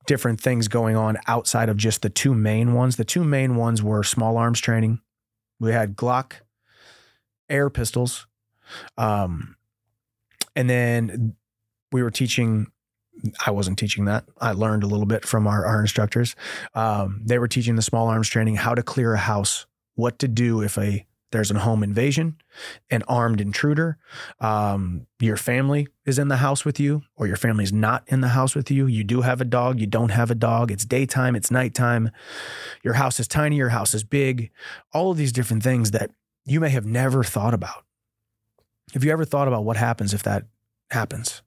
different 0.08 0.40
things 0.42 0.68
going 0.68 0.96
on 0.96 1.18
outside 1.28 1.70
of 1.70 1.78
just 1.78 2.02
the 2.02 2.10
two 2.10 2.34
main 2.34 2.74
ones. 2.74 2.96
The 2.96 3.06
two 3.06 3.24
main 3.24 3.56
ones 3.56 3.82
were 3.82 4.04
small 4.04 4.38
arms 4.38 4.60
training. 4.60 5.02
We 5.60 5.72
had 5.72 5.96
Glock 5.96 6.34
air 7.50 7.70
pistols. 7.70 8.28
Um, 8.98 9.56
and 10.56 10.70
then 10.70 11.36
we 11.92 12.04
were 12.04 12.12
teaching 12.12 12.68
I 13.46 13.52
wasn't 13.52 13.78
teaching 13.78 14.06
that. 14.06 14.26
I 14.42 14.54
learned 14.54 14.84
a 14.84 14.88
little 14.88 15.06
bit 15.06 15.26
from 15.26 15.48
our, 15.48 15.66
our 15.66 15.80
instructors. 15.80 16.36
Um, 16.74 17.22
they 17.24 17.38
were 17.38 17.48
teaching 17.48 17.76
the 17.76 17.82
small 17.82 18.08
arms 18.08 18.28
training 18.28 18.56
how 18.56 18.74
to 18.74 18.84
clear 18.84 19.14
a 19.14 19.20
house, 19.20 19.66
what 19.96 20.20
to 20.20 20.28
do 20.28 20.62
if 20.62 20.78
a 20.78 21.06
there's 21.34 21.52
a 21.52 21.60
home 21.60 21.84
invasion, 21.84 22.38
an 22.90 23.04
armed 23.08 23.42
intruder, 23.42 23.98
um, 24.40 25.08
your 25.20 25.36
family 25.36 25.88
is 26.06 26.18
in 26.18 26.30
the 26.30 26.38
house 26.38 26.64
with 26.64 26.80
you, 26.80 27.02
or 27.16 27.28
your 27.28 27.36
family 27.36 27.64
is 27.64 27.74
not 27.74 28.04
in 28.08 28.22
the 28.22 28.30
house 28.30 28.56
with 28.56 28.72
you. 28.72 28.88
You 28.88 29.04
do 29.04 29.22
have 29.22 29.42
a 29.42 29.46
dog, 29.46 29.80
you 29.80 29.88
don't 29.88 30.12
have 30.12 30.32
a 30.32 30.36
dog. 30.36 30.72
It's 30.72 30.86
daytime, 30.86 31.36
it's 31.36 31.52
nighttime. 31.52 32.12
Your 32.84 32.94
house 32.94 33.20
is 33.20 33.28
tiny, 33.28 33.58
your 33.58 33.70
house 33.70 33.94
is 33.94 34.04
big. 34.04 34.52
All 34.94 35.12
of 35.12 35.18
these 35.18 35.34
different 35.34 35.64
things 35.64 35.92
that 35.92 36.12
you 36.46 36.60
may 36.60 36.70
have 36.70 36.86
never 36.86 37.24
thought 37.24 37.54
about. 37.54 37.84
Have 38.94 39.04
you 39.04 39.12
ever 39.12 39.26
thought 39.26 39.48
about 39.48 39.66
what 39.66 39.78
happens 39.78 40.14
if 40.14 40.24
that 40.24 40.46
happens? 40.92 41.42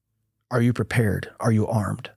Are 0.50 0.60
you 0.60 0.72
prepared? 0.72 1.30
Are 1.38 1.52
you 1.52 1.66
armed? 1.66 2.10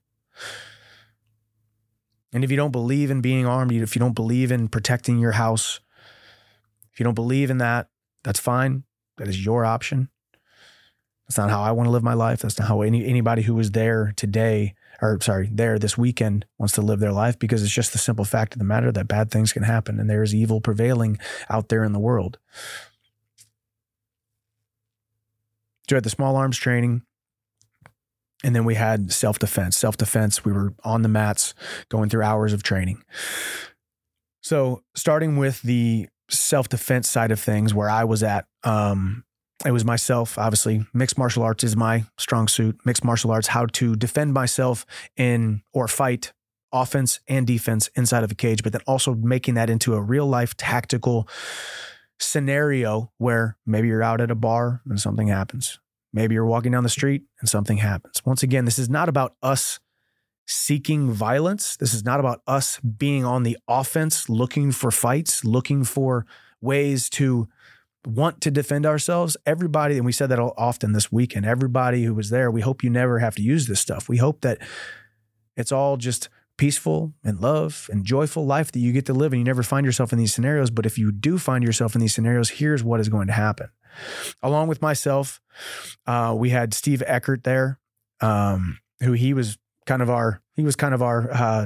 And 2.33 2.43
if 2.43 2.51
you 2.51 2.57
don't 2.57 2.71
believe 2.71 3.11
in 3.11 3.21
being 3.21 3.45
armed, 3.45 3.71
if 3.71 3.95
you 3.95 3.99
don't 3.99 4.15
believe 4.15 4.51
in 4.51 4.67
protecting 4.67 5.19
your 5.19 5.33
house, 5.33 5.79
if 6.91 7.00
you 7.00 7.03
don't 7.03 7.13
believe 7.13 7.50
in 7.50 7.58
that, 7.60 7.89
that's 8.24 8.39
fine. 8.39 8.84
That 9.17 9.27
is 9.27 9.43
your 9.43 9.65
option. 9.65 10.10
That's 11.27 11.38
not 11.38 11.50
how 11.50 11.62
I 11.62 11.72
want 11.72 11.88
to 11.88 11.91
live 11.91 12.03
my 12.03 12.13
life. 12.13 12.41
That's 12.41 12.58
not 12.58 12.67
how 12.67 12.81
any, 12.81 13.05
anybody 13.05 13.43
who 13.43 13.53
was 13.53 13.72
there 13.72 14.13
today, 14.15 14.74
or 15.01 15.19
sorry, 15.22 15.50
there 15.51 15.77
this 15.77 15.98
weekend 15.98 16.46
wants 16.58 16.74
to 16.74 16.81
live 16.81 17.00
their 17.00 17.12
life 17.12 17.38
because 17.38 17.62
it's 17.62 17.72
just 17.72 17.91
the 17.91 18.00
simple 18.00 18.25
fact 18.25 18.53
of 18.53 18.60
the 18.60 18.65
matter 18.65 18.91
that 18.91 19.08
bad 19.08 19.29
things 19.29 19.53
can 19.53 19.63
happen 19.63 20.00
and 20.00 20.10
there 20.10 20.24
is 20.24 20.34
evil 20.34 20.60
prevailing 20.60 21.19
out 21.50 21.69
there 21.69 21.84
in 21.84 21.93
the 21.93 22.00
world. 22.00 22.39
So 25.89 25.98
at 25.98 26.03
the 26.03 26.10
small 26.10 26.36
arms 26.36 26.58
training, 26.58 27.03
and 28.43 28.55
then 28.55 28.63
we 28.63 28.75
had 28.75 29.12
self 29.12 29.38
defense. 29.38 29.77
Self 29.77 29.98
defense, 29.98 30.46
we 30.46 30.51
were 30.51 30.74
on 30.84 31.01
the 31.01 31.10
mats 31.10 31.53
going 31.89 32.10
through 32.10 32.24
hours 32.24 32.53
of 32.53 32.63
training. 32.63 33.03
So, 34.41 34.84
starting 34.96 35.38
with 35.38 35.62
the 35.62 36.08
self 36.29 36.69
defense 36.69 37.09
side 37.09 37.31
of 37.31 37.39
things 37.39 37.74
where 37.74 37.89
I 37.89 38.03
was 38.03 38.24
at. 38.24 38.45
Um, 38.63 39.24
it 39.65 39.71
was 39.71 39.83
myself, 39.83 40.38
obviously. 40.38 40.86
Mixed 40.93 41.17
martial 41.17 41.43
arts 41.43 41.63
is 41.63 41.75
my 41.75 42.05
strong 42.17 42.48
suit. 42.48 42.79
Mixed 42.86 43.03
martial 43.03 43.31
arts, 43.31 43.48
how 43.48 43.65
to 43.65 43.95
defend 43.95 44.33
myself 44.33 44.86
in 45.17 45.63
or 45.74 45.88
fight 45.88 46.31
offense 46.71 47.19
and 47.27 47.45
defense 47.45 47.89
inside 47.95 48.24
of 48.24 48.31
a 48.31 48.36
cage, 48.36 48.63
but 48.63 48.71
then 48.71 48.81
also 48.88 49.15
making 49.15 49.55
that 49.55 49.69
into 49.69 49.95
a 49.95 50.01
real 50.01 50.27
life 50.27 50.55
tactical 50.55 51.27
scenario 52.19 53.12
where 53.17 53.57
maybe 53.65 53.88
you're 53.88 54.03
out 54.03 54.21
at 54.21 54.31
a 54.31 54.36
bar 54.36 54.81
and 54.86 55.00
something 55.00 55.27
happens. 55.27 55.79
Maybe 56.13 56.36
you're 56.36 56.45
walking 56.45 56.71
down 56.71 56.83
the 56.83 56.89
street 56.89 57.24
and 57.39 57.50
something 57.50 57.77
happens. 57.77 58.21
Once 58.25 58.43
again, 58.43 58.65
this 58.65 58.79
is 58.79 58.89
not 58.89 59.09
about 59.09 59.36
us 59.41 59.79
seeking 60.50 61.12
violence. 61.12 61.77
This 61.77 61.94
is 61.94 62.03
not 62.03 62.20
about 62.20 62.41
us 62.48 62.79
being 62.79 63.24
on 63.24 63.44
the 63.44 63.58
offense, 63.68 64.27
looking 64.27 64.72
for 64.72 64.89
fights, 64.89 65.46
looking 65.46 65.84
for 65.84 66.25
ways 66.60 67.08
to 67.12 67.48
want 68.06 68.41
to 68.41 68.50
defend 68.50 68.86
ourselves, 68.86 69.38
everybody, 69.46 69.98
and 69.98 70.06
we 70.06 70.12
said 70.12 70.29
that 70.29 70.39
often 70.39 70.94
this 70.94 71.12
weekend, 71.12 71.46
everybody 71.46 72.03
who 72.03 72.15
was 72.15 72.32
there, 72.32 72.50
we 72.50 72.62
hope 72.62 72.84
you 72.84 72.89
never 72.89 73.20
have 73.20 73.36
to 73.36 73.44
use 73.44 73.68
this 73.68 73.79
stuff. 73.79 74.10
We 74.10 74.18
hope 74.18 74.41
that 74.41 74.58
it's 75.56 75.72
all 75.72 75.98
just 75.98 76.29
peaceful 76.58 77.13
and 77.24 77.39
love 77.39 77.88
and 77.91 78.03
joyful 78.03 78.46
life 78.46 78.72
that 78.72 78.79
you 78.79 78.91
get 78.91 79.06
to 79.06 79.13
live 79.13 79.32
and 79.32 79.39
you 79.39 79.46
never 79.46 79.63
find 79.63 79.86
yourself 79.86 80.12
in 80.12 80.18
these 80.18 80.34
scenarios. 80.34 80.72
But 80.72 80.86
if 80.86 80.98
you 80.98 81.12
do 81.12 81.38
find 81.38 81.63
yourself 81.63 81.94
in 81.94 82.01
these 82.01 82.15
scenarios, 82.15 82.50
here's 82.50 82.84
what 82.84 83.00
is 83.00 83.08
going 83.08 83.27
to 83.27 83.34
happen. 83.34 83.70
Along 84.41 84.68
with 84.68 84.82
myself, 84.82 85.41
uh, 86.08 86.34
we 86.36 86.50
had 86.50 86.74
Steve 86.74 87.03
Eckert 87.06 87.44
there, 87.44 87.79
um, 88.22 88.79
who 89.01 89.12
he 89.12 89.34
was 89.34 89.58
kind 89.89 90.03
of 90.03 90.10
our 90.10 90.39
he 90.55 90.63
was 90.63 90.75
kind 90.75 90.93
of 90.93 91.01
our 91.01 91.31
uh, 91.31 91.65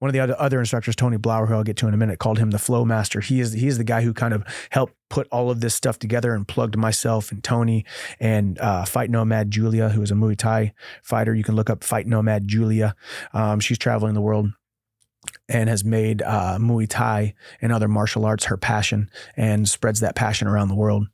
one 0.00 0.08
of 0.08 0.12
the 0.12 0.38
other, 0.38 0.60
instructors, 0.60 0.94
Tony 0.94 1.16
Blauer, 1.16 1.48
who 1.48 1.54
I'll 1.54 1.64
get 1.64 1.78
to 1.78 1.88
in 1.88 1.94
a 1.94 1.96
minute, 1.96 2.18
called 2.18 2.38
him 2.38 2.50
the 2.50 2.58
flow 2.58 2.84
master. 2.84 3.20
He 3.20 3.40
is 3.40 3.54
he 3.54 3.66
is 3.66 3.78
the 3.78 3.84
guy 3.84 4.02
who 4.02 4.12
kind 4.12 4.34
of 4.34 4.44
helped 4.70 4.92
put 5.08 5.26
all 5.32 5.50
of 5.50 5.60
this 5.60 5.74
stuff 5.74 5.98
together 5.98 6.34
and 6.34 6.46
plugged 6.46 6.76
myself 6.76 7.32
and 7.32 7.42
Tony 7.42 7.86
and 8.20 8.58
uh, 8.58 8.84
Fight 8.84 9.08
Nomad 9.08 9.50
Julia, 9.50 9.88
who 9.88 10.02
is 10.02 10.10
a 10.10 10.14
Muay 10.14 10.36
Thai 10.36 10.74
fighter. 11.02 11.34
You 11.34 11.44
can 11.44 11.56
look 11.56 11.70
up 11.70 11.82
Fight 11.82 12.06
Nomad 12.06 12.46
Julia. 12.46 12.94
Um, 13.32 13.60
she's 13.60 13.78
traveling 13.78 14.12
the 14.12 14.20
world 14.20 14.50
and 15.48 15.68
has 15.68 15.84
made 15.84 16.22
uh, 16.22 16.56
Muay 16.58 16.88
Thai 16.88 17.34
and 17.60 17.72
other 17.72 17.88
martial 17.88 18.24
arts 18.24 18.46
her 18.46 18.56
passion 18.56 19.10
and 19.36 19.68
spreads 19.68 20.00
that 20.00 20.14
passion 20.14 20.48
around 20.48 20.68
the 20.68 20.74
world. 20.74 21.06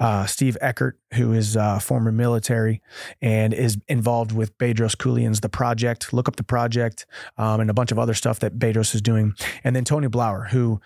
Uh, 0.00 0.26
Steve 0.26 0.56
Eckert, 0.60 0.98
who 1.14 1.32
is 1.32 1.56
uh, 1.56 1.78
former 1.78 2.10
military 2.10 2.82
and 3.22 3.54
is 3.54 3.78
involved 3.88 4.32
with 4.32 4.56
Bedros 4.58 4.96
Keuilian's 4.96 5.40
The 5.40 5.48
Project. 5.48 6.12
Look 6.12 6.28
up 6.28 6.36
The 6.36 6.42
Project 6.42 7.06
um, 7.38 7.60
and 7.60 7.70
a 7.70 7.74
bunch 7.74 7.92
of 7.92 7.98
other 7.98 8.14
stuff 8.14 8.40
that 8.40 8.58
Bedros 8.58 8.94
is 8.94 9.02
doing. 9.02 9.34
And 9.62 9.76
then 9.76 9.84
Tony 9.84 10.08
Blauer, 10.08 10.48
who 10.48 10.80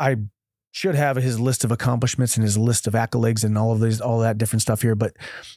I 0.00 0.16
should 0.72 0.94
have 0.94 1.16
his 1.16 1.40
list 1.40 1.64
of 1.64 1.70
accomplishments 1.70 2.36
and 2.36 2.44
his 2.44 2.58
list 2.58 2.86
of 2.86 2.94
accolades 2.94 3.44
and 3.44 3.56
all 3.56 3.72
of 3.72 3.80
these, 3.80 4.00
all 4.00 4.20
that 4.20 4.38
different 4.38 4.62
stuff 4.62 4.82
here. 4.82 4.94
But 4.94 5.16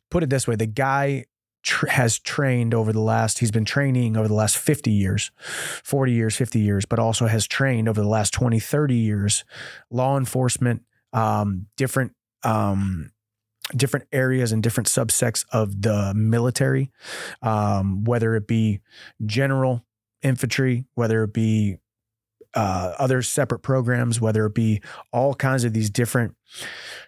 put 0.09 0.23
it 0.23 0.29
this 0.29 0.47
way, 0.47 0.55
the 0.55 0.65
guy 0.67 1.25
tr- 1.63 1.87
has 1.87 2.19
trained 2.19 2.73
over 2.73 2.91
the 2.91 3.01
last, 3.01 3.39
he's 3.39 3.51
been 3.51 3.65
training 3.65 4.17
over 4.17 4.27
the 4.27 4.33
last 4.33 4.57
50 4.57 4.91
years, 4.91 5.31
40 5.83 6.11
years, 6.11 6.35
50 6.35 6.59
years, 6.59 6.85
but 6.85 6.99
also 6.99 7.27
has 7.27 7.47
trained 7.47 7.87
over 7.87 8.01
the 8.01 8.07
last 8.07 8.33
20, 8.33 8.59
30 8.59 8.95
years, 8.95 9.43
law 9.89 10.17
enforcement, 10.17 10.83
um, 11.13 11.67
different, 11.77 12.13
um, 12.43 13.11
different 13.75 14.07
areas 14.11 14.51
and 14.51 14.63
different 14.63 14.87
subsects 14.87 15.45
of 15.51 15.81
the 15.81 16.13
military, 16.15 16.91
um, 17.41 18.03
whether 18.03 18.35
it 18.35 18.47
be 18.47 18.81
general 19.25 19.85
infantry, 20.21 20.85
whether 20.95 21.23
it 21.23 21.33
be 21.33 21.77
uh, 22.53 22.93
other 22.99 23.21
separate 23.21 23.59
programs, 23.59 24.19
whether 24.19 24.45
it 24.45 24.53
be 24.53 24.81
all 25.13 25.33
kinds 25.33 25.63
of 25.63 25.73
these 25.73 25.89
different 25.89 26.35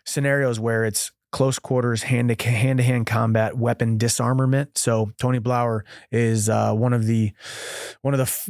scenarios 0.06 0.60
where 0.60 0.86
it's 0.86 1.12
close 1.34 1.60
quarters, 1.60 2.04
hand 2.04 2.30
to 2.30 2.50
hand 2.50 2.78
to 2.78 2.84
hand 2.84 3.08
combat, 3.08 3.58
weapon 3.58 3.98
disarmament. 3.98 4.78
So 4.78 5.12
Tony 5.20 5.40
Blauer 5.40 5.82
is 6.12 6.48
uh, 6.48 6.74
one 6.74 6.94
of 6.94 7.06
the 7.06 7.34
one 8.02 8.14
of 8.14 8.20
the 8.20 8.24
f- 8.24 8.50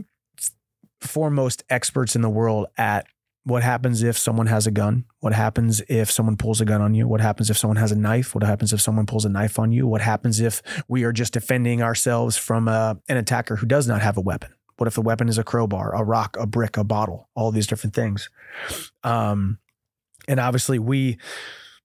foremost 1.02 1.63
experts 1.70 2.16
in 2.16 2.22
the 2.22 2.30
world 2.30 2.68
at 2.78 3.08
what 3.46 3.63
happens 3.63 4.04
if 4.04 4.18
someone 4.18 4.48
has 4.48 4.68
a 4.68 4.72
gun? 4.72 5.06
What 5.20 5.34
happens 5.34 5.82
if 5.90 6.12
someone 6.12 6.38
pulls 6.38 6.62
a 6.62 6.66
gun 6.66 6.82
on 6.82 6.94
you? 6.94 7.08
What 7.08 7.20
happens 7.20 7.50
if 7.50 7.58
someone 7.58 7.78
has 7.78 7.92
a 7.92 7.96
knife? 7.98 8.36
What 8.36 8.44
happens 8.44 8.72
if 8.72 8.82
someone 8.82 9.06
pulls 9.06 9.25
a 9.25 9.30
knife 9.30 9.60
on 9.60 9.72
you? 9.72 9.88
What 9.88 10.02
happens 10.02 10.40
if 10.40 10.62
we 10.88 11.04
are 11.04 11.12
just 11.12 11.34
defending 11.34 11.82
ourselves 11.82 12.38
from 12.38 12.68
uh, 12.68 12.96
an 13.10 13.18
attacker 13.18 13.58
who 13.58 13.66
does 13.66 13.88
not 13.88 14.02
have 14.02 14.18
a 14.18 14.22
weapon? 14.22 14.54
What 14.78 14.88
if 14.88 14.96
the 14.96 15.02
weapon 15.02 15.30
is 15.30 15.38
a 15.38 15.44
crowbar, 15.44 15.94
a 15.94 16.04
rock, 16.04 16.38
a 16.40 16.46
brick, 16.46 16.78
a 16.78 16.84
bottle, 16.84 17.30
all 17.36 17.52
these 17.52 17.68
different 17.68 17.94
things? 17.94 18.30
Um, 19.04 19.60
and 20.28 20.40
obviously, 20.40 20.80
we 20.80 21.18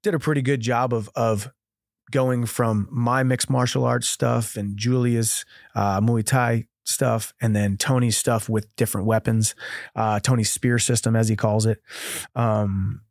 did 0.02 0.14
a 0.14 0.19
pretty 0.19 0.43
good 0.43 0.61
job 0.61 0.93
of 0.93 1.09
of 1.14 1.50
going 2.11 2.47
from 2.47 2.88
my 2.90 3.23
mixed 3.23 3.50
martial 3.50 3.85
arts 3.85 4.09
stuff 4.09 4.57
and 4.57 4.76
Julia's 4.76 5.45
uh, 5.75 6.00
Muay 6.00 6.25
Thai 6.25 6.67
stuff, 6.85 7.35
and 7.40 7.55
then 7.55 7.76
Tony's 7.76 8.17
stuff 8.17 8.49
with 8.49 8.75
different 8.76 9.07
weapons, 9.07 9.55
uh, 9.95 10.21
Tony's 10.21 10.50
spear 10.50 10.78
system, 10.78 11.14
as 11.14 11.28
he 11.28 11.37
calls 11.37 11.67
it. 11.67 11.83
Um, 12.35 13.02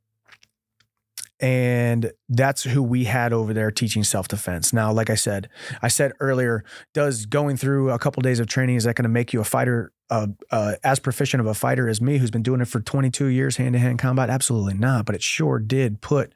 and 1.39 2.11
that's 2.29 2.63
who 2.63 2.81
we 2.81 3.03
had 3.03 3.31
over 3.31 3.53
there 3.53 3.69
teaching 3.69 4.03
self 4.03 4.27
defense. 4.27 4.73
Now, 4.73 4.91
like 4.91 5.11
I 5.11 5.15
said, 5.15 5.49
I 5.83 5.87
said 5.87 6.13
earlier, 6.19 6.63
does 6.93 7.27
going 7.27 7.57
through 7.57 7.91
a 7.91 7.99
couple 7.99 8.21
days 8.21 8.39
of 8.39 8.47
training 8.47 8.77
is 8.77 8.85
that 8.85 8.95
going 8.95 9.03
to 9.03 9.09
make 9.09 9.33
you 9.33 9.41
a 9.41 9.43
fighter 9.43 9.91
uh, 10.09 10.27
uh, 10.51 10.75
as 10.83 10.97
proficient 10.97 11.41
of 11.41 11.45
a 11.45 11.53
fighter 11.53 11.87
as 11.87 12.01
me, 12.01 12.17
who's 12.17 12.31
been 12.31 12.41
doing 12.41 12.61
it 12.61 12.67
for 12.67 12.79
22 12.79 13.27
years, 13.27 13.57
hand 13.57 13.73
to 13.73 13.79
hand 13.79 13.99
combat? 13.99 14.31
Absolutely 14.31 14.73
not. 14.73 15.05
But 15.05 15.13
it 15.13 15.21
sure 15.21 15.59
did 15.59 16.01
put 16.01 16.33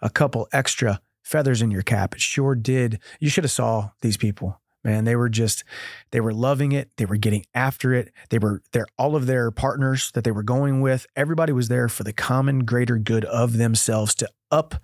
a 0.00 0.10
couple 0.10 0.48
extra 0.52 1.00
feathers 1.22 1.62
in 1.62 1.70
your 1.70 1.82
cap. 1.82 2.14
It 2.14 2.20
sure 2.20 2.54
did. 2.54 3.00
You 3.20 3.28
should 3.28 3.44
have 3.44 3.50
saw 3.50 3.90
these 4.02 4.16
people. 4.16 4.60
Man, 4.84 5.04
they 5.04 5.16
were 5.16 5.30
just 5.30 5.64
they 6.10 6.20
were 6.20 6.34
loving 6.34 6.72
it. 6.72 6.90
They 6.98 7.06
were 7.06 7.16
getting 7.16 7.46
after 7.54 7.94
it. 7.94 8.12
They 8.28 8.38
were 8.38 8.62
there 8.72 8.86
all 8.98 9.16
of 9.16 9.26
their 9.26 9.50
partners 9.50 10.10
that 10.12 10.24
they 10.24 10.30
were 10.30 10.42
going 10.42 10.82
with. 10.82 11.06
Everybody 11.16 11.52
was 11.52 11.68
there 11.68 11.88
for 11.88 12.04
the 12.04 12.12
common 12.12 12.66
greater 12.66 12.98
good 12.98 13.24
of 13.24 13.54
themselves 13.54 14.14
to 14.16 14.28
up 14.50 14.74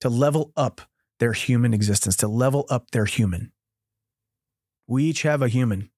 to 0.00 0.08
level 0.08 0.52
up 0.56 0.80
their 1.20 1.34
human 1.34 1.74
existence, 1.74 2.16
to 2.16 2.28
level 2.28 2.66
up 2.70 2.90
their 2.90 3.04
human. 3.04 3.52
We 4.86 5.04
each 5.04 5.22
have 5.22 5.42
a 5.42 5.48
human 5.48 5.90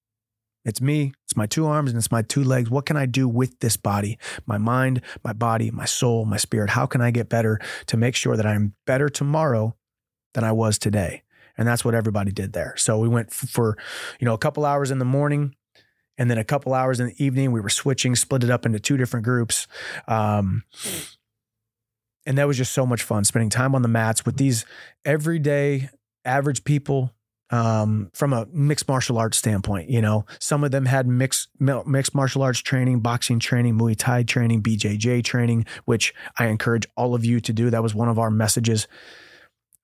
it's 0.67 0.81
me, 0.81 1.13
it's 1.23 1.37
my 1.37 1.45
two 1.45 1.65
arms, 1.65 1.89
and 1.89 1.97
it's 1.97 2.11
my 2.11 2.21
two 2.21 2.43
legs. 2.43 2.69
What 2.69 2.85
can 2.85 2.97
I 2.97 3.05
do 3.05 3.27
with 3.27 3.57
this 3.61 3.77
body? 3.77 4.19
My 4.45 4.57
mind, 4.57 5.01
my 5.23 5.31
body, 5.31 5.71
my 5.71 5.85
soul, 5.85 6.25
my 6.25 6.35
spirit. 6.35 6.71
How 6.71 6.85
can 6.85 6.99
I 6.99 7.09
get 7.09 7.29
better 7.29 7.57
to 7.85 7.95
make 7.95 8.15
sure 8.15 8.35
that 8.35 8.45
I'm 8.45 8.75
better 8.85 9.07
tomorrow 9.07 9.77
than 10.33 10.43
I 10.43 10.51
was 10.51 10.77
today? 10.77 11.23
And 11.57 11.65
that's 11.65 11.85
what 11.85 11.95
everybody 11.95 12.33
did 12.33 12.51
there. 12.51 12.75
So 12.75 12.99
we 12.99 13.07
went 13.07 13.33
for, 13.33 13.77
you 14.19 14.25
know, 14.25 14.33
a 14.33 14.37
couple 14.37 14.65
hours 14.65 14.91
in 14.91 14.99
the 14.99 15.05
morning 15.05 15.55
and 16.17 16.29
then 16.29 16.37
a 16.37 16.43
couple 16.43 16.73
hours 16.73 16.99
in 16.99 17.07
the 17.07 17.23
evening. 17.23 17.53
We 17.53 17.61
were 17.61 17.69
switching, 17.69 18.13
split 18.15 18.43
it 18.43 18.49
up 18.49 18.65
into 18.65 18.79
two 18.79 18.97
different 18.97 19.23
groups. 19.23 19.67
Um, 20.05 20.63
and 22.25 22.37
that 22.37 22.45
was 22.45 22.57
just 22.57 22.73
so 22.73 22.85
much 22.85 23.03
fun 23.03 23.23
spending 23.23 23.49
time 23.49 23.73
on 23.73 23.83
the 23.83 23.87
mats 23.87 24.25
with 24.25 24.35
these 24.35 24.65
everyday 25.05 25.89
average 26.25 26.65
people 26.65 27.13
um, 27.49 28.09
from 28.13 28.33
a 28.33 28.45
mixed 28.51 28.87
martial 28.87 29.17
arts 29.17 29.37
standpoint. 29.37 29.89
You 29.89 30.01
know, 30.01 30.25
some 30.39 30.63
of 30.63 30.71
them 30.71 30.85
had 30.85 31.07
mixed 31.07 31.49
mixed 31.59 32.15
martial 32.15 32.43
arts 32.43 32.59
training, 32.59 32.99
boxing 32.99 33.39
training, 33.39 33.77
Muay 33.77 33.95
Thai 33.97 34.23
training, 34.23 34.61
BJJ 34.61 35.23
training, 35.23 35.65
which 35.85 36.13
I 36.37 36.47
encourage 36.47 36.87
all 36.95 37.15
of 37.15 37.25
you 37.25 37.39
to 37.41 37.53
do. 37.53 37.69
That 37.69 37.83
was 37.83 37.95
one 37.95 38.09
of 38.09 38.19
our 38.19 38.31
messages. 38.31 38.87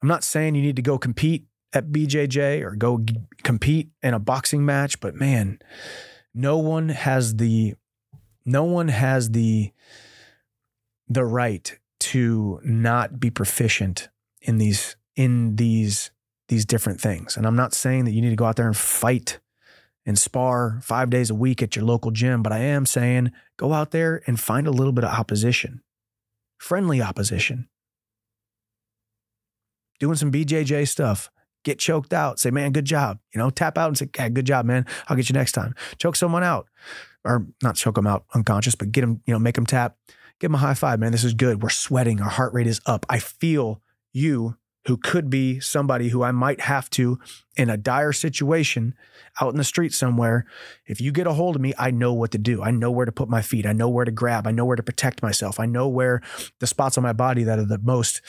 I'm 0.02 0.08
not 0.08 0.24
saying 0.24 0.56
you 0.56 0.62
need 0.62 0.76
to 0.76 0.82
go 0.82 0.98
compete 0.98 1.46
at 1.72 1.88
BJJ 1.88 2.62
or 2.62 2.76
go 2.76 3.00
g- 3.00 3.18
compete 3.44 3.90
in 4.02 4.14
a 4.14 4.20
boxing 4.20 4.66
match, 4.66 5.00
but 5.00 5.16
man, 5.16 5.60
no 6.34 6.58
one 6.58 6.90
has 6.90 7.38
the 7.38 7.76
no 8.46 8.64
one 8.64 8.90
has 8.90 9.32
the 9.32 9.72
the 11.08 11.26
right 11.26 11.80
to 12.00 12.60
not 12.64 13.20
be 13.20 13.30
proficient 13.30 14.10
in 14.42 14.58
these 14.58 14.96
in 15.16 15.56
these 15.56 16.12
these 16.50 16.66
different 16.66 17.00
things. 17.00 17.38
And 17.38 17.46
I'm 17.46 17.56
not 17.56 17.74
saying 17.74 18.06
that 18.06 18.12
you 18.12 18.22
need 18.22 18.32
to 18.32 18.36
go 18.36 18.46
out 18.46 18.56
there 18.56 18.68
and 18.68 18.78
fight 18.78 19.40
and 20.06 20.20
spar 20.20 20.80
five 20.82 21.10
days 21.10 21.30
a 21.30 21.36
week 21.36 21.62
at 21.62 21.76
your 21.76 21.86
local 21.86 22.12
gym, 22.12 22.44
but 22.44 22.52
I 22.52 22.60
am 22.60 22.86
saying 22.86 23.32
go 23.58 23.74
out 23.74 23.92
there 23.92 24.22
and 24.28 24.40
find 24.40 24.68
a 24.68 24.72
little 24.72 24.92
bit 24.92 25.06
of 25.06 25.12
opposition, 25.12 25.82
friendly 26.58 27.02
opposition. 27.02 27.70
Doing 30.00 30.16
some 30.16 30.32
BJJ 30.32 30.88
stuff, 30.90 31.30
get 31.64 31.80
choked 31.80 32.12
out, 32.12 32.40
say, 32.40 32.52
man, 32.52 32.74
good 32.74 32.86
job. 32.86 33.20
You 33.34 33.40
know, 33.40 33.50
tap 33.50 33.78
out 33.78 33.88
and 33.88 33.98
say, 33.98 34.10
hey, 34.16 34.30
good 34.30 34.46
job, 34.46 34.66
man. 34.66 34.86
I'll 35.08 35.16
get 35.16 35.30
you 35.30 35.34
next 35.34 35.54
time. 35.54 35.74
Choke 35.98 36.18
someone 36.18 36.44
out, 36.44 36.68
or 37.24 37.48
not 37.62 37.76
choke 37.76 37.96
them 37.96 38.08
out 38.08 38.26
unconscious, 38.36 38.76
but 38.76 38.92
get 38.92 39.02
them, 39.02 39.22
you 39.26 39.34
know, 39.34 39.40
make 39.40 39.56
them 39.56 39.66
tap. 39.66 39.96
Give 40.40 40.50
them 40.50 40.56
a 40.56 40.58
high 40.58 40.74
five, 40.74 41.00
man. 41.00 41.14
This 41.14 41.24
is 41.24 41.34
good. 41.34 41.64
We're 41.64 41.70
sweating. 41.70 42.20
Our 42.20 42.30
heart 42.30 42.54
rate 42.54 42.68
is 42.68 42.82
up. 42.86 43.06
I 43.08 43.20
feel 43.20 43.82
you 44.12 44.58
who 44.86 44.98
could 44.98 45.30
be 45.30 45.60
somebody 45.60 46.10
who 46.10 46.24
I 46.24 46.32
might 46.32 46.62
have 46.62 46.90
to 46.92 47.20
in 47.56 47.70
a 47.70 47.78
dire 47.78 48.12
situation 48.12 48.96
out 49.40 49.52
in 49.52 49.58
the 49.58 49.64
street 49.64 49.94
somewhere. 49.94 50.46
If 50.86 51.00
you 51.00 51.12
get 51.12 51.28
a 51.28 51.34
hold 51.34 51.56
of 51.56 51.62
me, 51.62 51.74
I 51.78 51.92
know 51.92 52.14
what 52.14 52.32
to 52.32 52.38
do. 52.38 52.62
I 52.62 52.72
know 52.72 52.92
where 52.92 53.06
to 53.06 53.12
put 53.12 53.30
my 53.30 53.42
feet. 53.42 53.66
I 53.66 53.74
know 53.74 53.90
where 53.90 54.06
to 54.06 54.12
grab. 54.12 54.46
I 54.46 54.52
know 54.52 54.66
where 54.66 54.76
to 54.76 54.84
protect 54.84 55.24
myself. 55.24 55.60
I 55.60 55.66
know 55.66 55.88
where 55.88 56.22
the 56.60 56.68
spots 56.68 56.98
on 56.98 57.04
my 57.04 57.14
body 57.14 57.44
that 57.44 57.60
are 57.60 57.66
the 57.66 57.80
most 57.80 58.22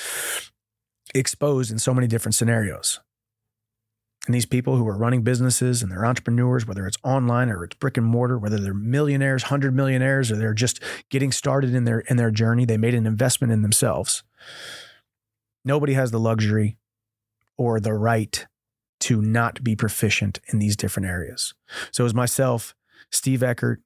exposed 1.15 1.71
in 1.71 1.79
so 1.79 1.93
many 1.93 2.07
different 2.07 2.35
scenarios. 2.35 3.01
And 4.27 4.35
these 4.35 4.47
people 4.47 4.77
who 4.77 4.89
are 4.89 4.97
running 4.97 5.23
businesses 5.23 5.83
and 5.83 5.93
they're 5.93 6.07
entrepreneurs, 6.07 6.67
whether 6.67 6.87
it's 6.87 6.97
online 7.05 7.51
or 7.51 7.65
it's 7.65 7.77
brick 7.77 7.99
and 7.99 8.07
mortar, 8.07 8.39
whether 8.39 8.59
they're 8.59 8.73
millionaires, 8.73 9.45
hundred 9.45 9.75
millionaires, 9.75 10.31
or 10.31 10.37
they're 10.37 10.55
just 10.55 10.81
getting 11.11 11.31
started 11.31 11.75
in 11.75 11.85
their 11.85 12.01
in 12.01 12.17
their 12.17 12.31
journey, 12.31 12.65
they 12.65 12.79
made 12.79 12.95
an 12.95 13.07
investment 13.07 13.53
in 13.53 13.61
themselves. 13.61 14.23
Nobody 15.65 15.95
has 15.95 16.11
the 16.11 16.21
luxury 16.21 16.77
or 17.57 17.81
the 17.81 17.95
right 17.95 18.47
to 19.01 19.21
not 19.21 19.63
be 19.63 19.77
proficient 19.77 20.41
in 20.49 20.59
these 20.59 20.77
different 20.77 21.09
areas. 21.09 21.55
So 21.91 22.05
it 22.05 22.07
was 22.07 22.15
myself, 22.15 22.75
Steve 23.11 23.43
Eckert, 23.43 23.81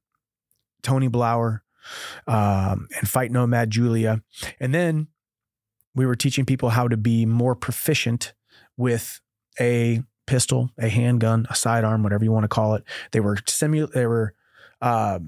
Tony 0.82 1.08
Blauer, 1.08 1.60
um, 2.26 2.88
and 2.96 3.08
Fight 3.08 3.30
Nomad 3.30 3.70
Julia. 3.70 4.22
And 4.60 4.74
then 4.74 5.08
we 5.94 6.06
were 6.06 6.14
teaching 6.14 6.44
people 6.44 6.70
how 6.70 6.88
to 6.88 6.96
be 6.96 7.26
more 7.26 7.54
proficient 7.54 8.34
with 8.76 9.20
a 9.58 10.02
pistol, 10.26 10.70
a 10.78 10.88
handgun, 10.88 11.46
a 11.50 11.54
sidearm, 11.54 12.02
whatever 12.02 12.22
you 12.22 12.30
want 12.30 12.44
to 12.44 12.48
call 12.48 12.74
it. 12.74 12.84
They 13.12 13.20
were 13.20 13.36
simu- 13.36 13.90
they 13.90 14.06
were 14.06 14.34
uh, 14.80 15.18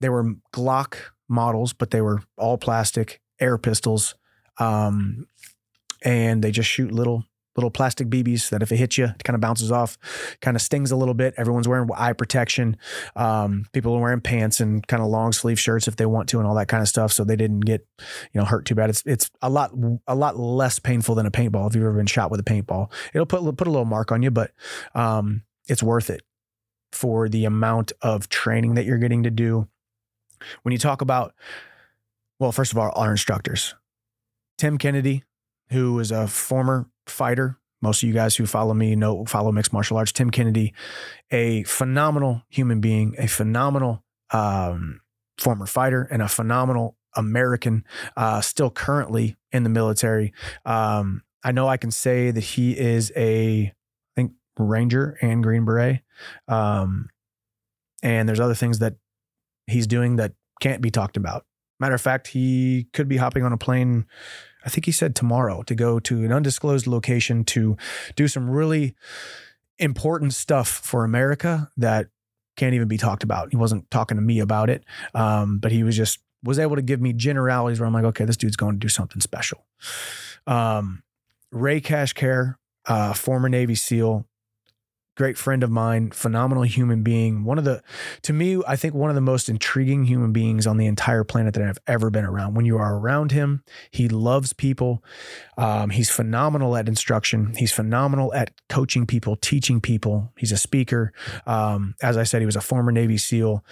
they 0.00 0.08
were 0.08 0.34
Glock 0.54 0.96
models, 1.28 1.72
but 1.72 1.90
they 1.90 2.00
were 2.00 2.22
all 2.38 2.56
plastic 2.56 3.20
air 3.40 3.58
pistols. 3.58 4.14
Um, 4.58 5.26
and 6.06 6.42
they 6.42 6.52
just 6.52 6.70
shoot 6.70 6.92
little 6.92 7.24
little 7.56 7.70
plastic 7.70 8.08
BBs 8.08 8.50
that 8.50 8.62
if 8.62 8.70
it 8.70 8.76
hits 8.76 8.98
you, 8.98 9.06
it 9.06 9.24
kind 9.24 9.34
of 9.34 9.40
bounces 9.40 9.72
off, 9.72 9.96
kind 10.42 10.56
of 10.56 10.62
stings 10.62 10.90
a 10.90 10.96
little 10.96 11.14
bit. 11.14 11.32
Everyone's 11.38 11.66
wearing 11.66 11.88
eye 11.96 12.12
protection. 12.12 12.76
Um, 13.16 13.64
people 13.72 13.94
are 13.94 14.00
wearing 14.00 14.20
pants 14.20 14.60
and 14.60 14.86
kind 14.86 15.02
of 15.02 15.08
long 15.08 15.32
sleeve 15.32 15.58
shirts 15.58 15.88
if 15.88 15.96
they 15.96 16.04
want 16.06 16.28
to, 16.28 16.38
and 16.38 16.46
all 16.46 16.54
that 16.54 16.68
kind 16.68 16.82
of 16.82 16.88
stuff, 16.88 17.12
so 17.12 17.24
they 17.24 17.36
didn't 17.36 17.60
get 17.60 17.86
you 18.32 18.40
know 18.40 18.44
hurt 18.44 18.66
too 18.66 18.74
bad. 18.74 18.90
It's 18.90 19.02
it's 19.04 19.30
a 19.42 19.50
lot 19.50 19.72
a 20.06 20.14
lot 20.14 20.38
less 20.38 20.78
painful 20.78 21.16
than 21.16 21.26
a 21.26 21.30
paintball. 21.30 21.68
If 21.68 21.74
you've 21.74 21.84
ever 21.84 21.96
been 21.96 22.06
shot 22.06 22.30
with 22.30 22.40
a 22.40 22.44
paintball, 22.44 22.92
it'll 23.12 23.26
put 23.26 23.42
put 23.56 23.66
a 23.66 23.70
little 23.70 23.84
mark 23.84 24.12
on 24.12 24.22
you, 24.22 24.30
but 24.30 24.52
um, 24.94 25.42
it's 25.66 25.82
worth 25.82 26.08
it 26.08 26.22
for 26.92 27.28
the 27.28 27.44
amount 27.44 27.92
of 28.00 28.28
training 28.28 28.74
that 28.74 28.84
you're 28.84 28.98
getting 28.98 29.24
to 29.24 29.30
do. 29.30 29.66
When 30.62 30.72
you 30.72 30.78
talk 30.78 31.00
about, 31.00 31.34
well, 32.38 32.52
first 32.52 32.72
of 32.72 32.78
all, 32.78 32.92
our 32.94 33.10
instructors, 33.10 33.74
Tim 34.58 34.78
Kennedy, 34.78 35.24
who 35.70 35.98
is 35.98 36.10
a 36.10 36.26
former 36.26 36.88
fighter. 37.06 37.58
Most 37.82 38.02
of 38.02 38.08
you 38.08 38.14
guys 38.14 38.36
who 38.36 38.46
follow 38.46 38.74
me 38.74 38.96
know 38.96 39.24
follow 39.26 39.52
mixed 39.52 39.72
martial 39.72 39.96
arts. 39.96 40.12
Tim 40.12 40.30
Kennedy, 40.30 40.72
a 41.30 41.62
phenomenal 41.64 42.42
human 42.48 42.80
being, 42.80 43.14
a 43.18 43.26
phenomenal 43.26 44.02
um, 44.32 45.00
former 45.38 45.66
fighter, 45.66 46.02
and 46.10 46.22
a 46.22 46.28
phenomenal 46.28 46.96
American, 47.14 47.84
uh, 48.16 48.40
still 48.40 48.70
currently 48.70 49.36
in 49.52 49.62
the 49.62 49.70
military. 49.70 50.32
Um, 50.64 51.22
I 51.42 51.52
know 51.52 51.68
I 51.68 51.76
can 51.76 51.90
say 51.90 52.30
that 52.30 52.42
he 52.42 52.76
is 52.76 53.12
a, 53.14 53.66
I 53.66 53.72
think 54.14 54.32
Ranger 54.58 55.16
and 55.20 55.42
Green 55.42 55.64
Beret, 55.64 56.00
um, 56.48 57.08
and 58.02 58.28
there's 58.28 58.40
other 58.40 58.54
things 58.54 58.78
that 58.80 58.94
he's 59.66 59.86
doing 59.86 60.16
that 60.16 60.32
can't 60.60 60.82
be 60.82 60.90
talked 60.90 61.16
about. 61.16 61.44
Matter 61.78 61.94
of 61.94 62.00
fact, 62.00 62.28
he 62.28 62.86
could 62.92 63.08
be 63.08 63.16
hopping 63.18 63.42
on 63.42 63.52
a 63.52 63.58
plane 63.58 64.06
I 64.66 64.68
think 64.68 64.84
he 64.84 64.92
said 64.92 65.14
tomorrow 65.14 65.62
to 65.62 65.74
go 65.76 66.00
to 66.00 66.24
an 66.24 66.32
undisclosed 66.32 66.88
location 66.88 67.44
to 67.44 67.76
do 68.16 68.26
some 68.26 68.50
really 68.50 68.96
important 69.78 70.34
stuff 70.34 70.68
for 70.68 71.04
America 71.04 71.70
that 71.76 72.08
can't 72.56 72.74
even 72.74 72.88
be 72.88 72.98
talked 72.98 73.22
about. 73.22 73.50
He 73.50 73.56
wasn't 73.56 73.88
talking 73.92 74.16
to 74.16 74.22
me 74.22 74.40
about 74.40 74.68
it, 74.68 74.84
um, 75.14 75.58
but 75.58 75.70
he 75.70 75.84
was 75.84 75.96
just 75.96 76.18
was 76.42 76.58
able 76.58 76.76
to 76.76 76.82
give 76.82 77.00
me 77.00 77.12
generalities 77.12 77.78
where 77.78 77.86
I'm 77.86 77.92
like, 77.92 78.04
okay, 78.04 78.24
this 78.24 78.36
dude's 78.36 78.56
going 78.56 78.74
to 78.74 78.78
do 78.78 78.88
something 78.88 79.20
special. 79.20 79.64
Um, 80.46 81.02
Ray 81.52 81.80
Cashcare, 81.80 82.56
uh, 82.86 83.12
former 83.14 83.48
Navy 83.48 83.74
SEAL, 83.74 84.26
great 85.16 85.38
friend 85.38 85.62
of 85.62 85.70
mine, 85.70 86.10
phenomenal 86.10 86.62
human 86.62 87.02
being. 87.02 87.42
One 87.44 87.58
of 87.58 87.64
the, 87.64 87.82
to 88.22 88.32
me, 88.32 88.62
I 88.68 88.76
think 88.76 88.94
one 88.94 89.08
of 89.10 89.16
the 89.16 89.22
most 89.22 89.48
intriguing 89.48 90.04
human 90.04 90.32
beings 90.32 90.66
on 90.66 90.76
the 90.76 90.86
entire 90.86 91.24
planet 91.24 91.54
that 91.54 91.62
I've 91.62 91.78
ever 91.86 92.10
been 92.10 92.24
around. 92.24 92.54
When 92.54 92.66
you 92.66 92.76
are 92.76 92.96
around 92.96 93.32
him, 93.32 93.64
he 93.90 94.08
loves 94.08 94.52
people. 94.52 95.02
Um, 95.56 95.90
he's 95.90 96.10
phenomenal 96.10 96.76
at 96.76 96.86
instruction. 96.86 97.54
He's 97.56 97.72
phenomenal 97.72 98.32
at 98.34 98.50
coaching 98.68 99.06
people, 99.06 99.36
teaching 99.36 99.80
people. 99.80 100.32
He's 100.36 100.52
a 100.52 100.58
speaker. 100.58 101.12
Um, 101.46 101.94
as 102.02 102.16
I 102.16 102.24
said, 102.24 102.42
he 102.42 102.46
was 102.46 102.56
a 102.56 102.60
former 102.60 102.92
Navy 102.92 103.16
SEAL. 103.16 103.64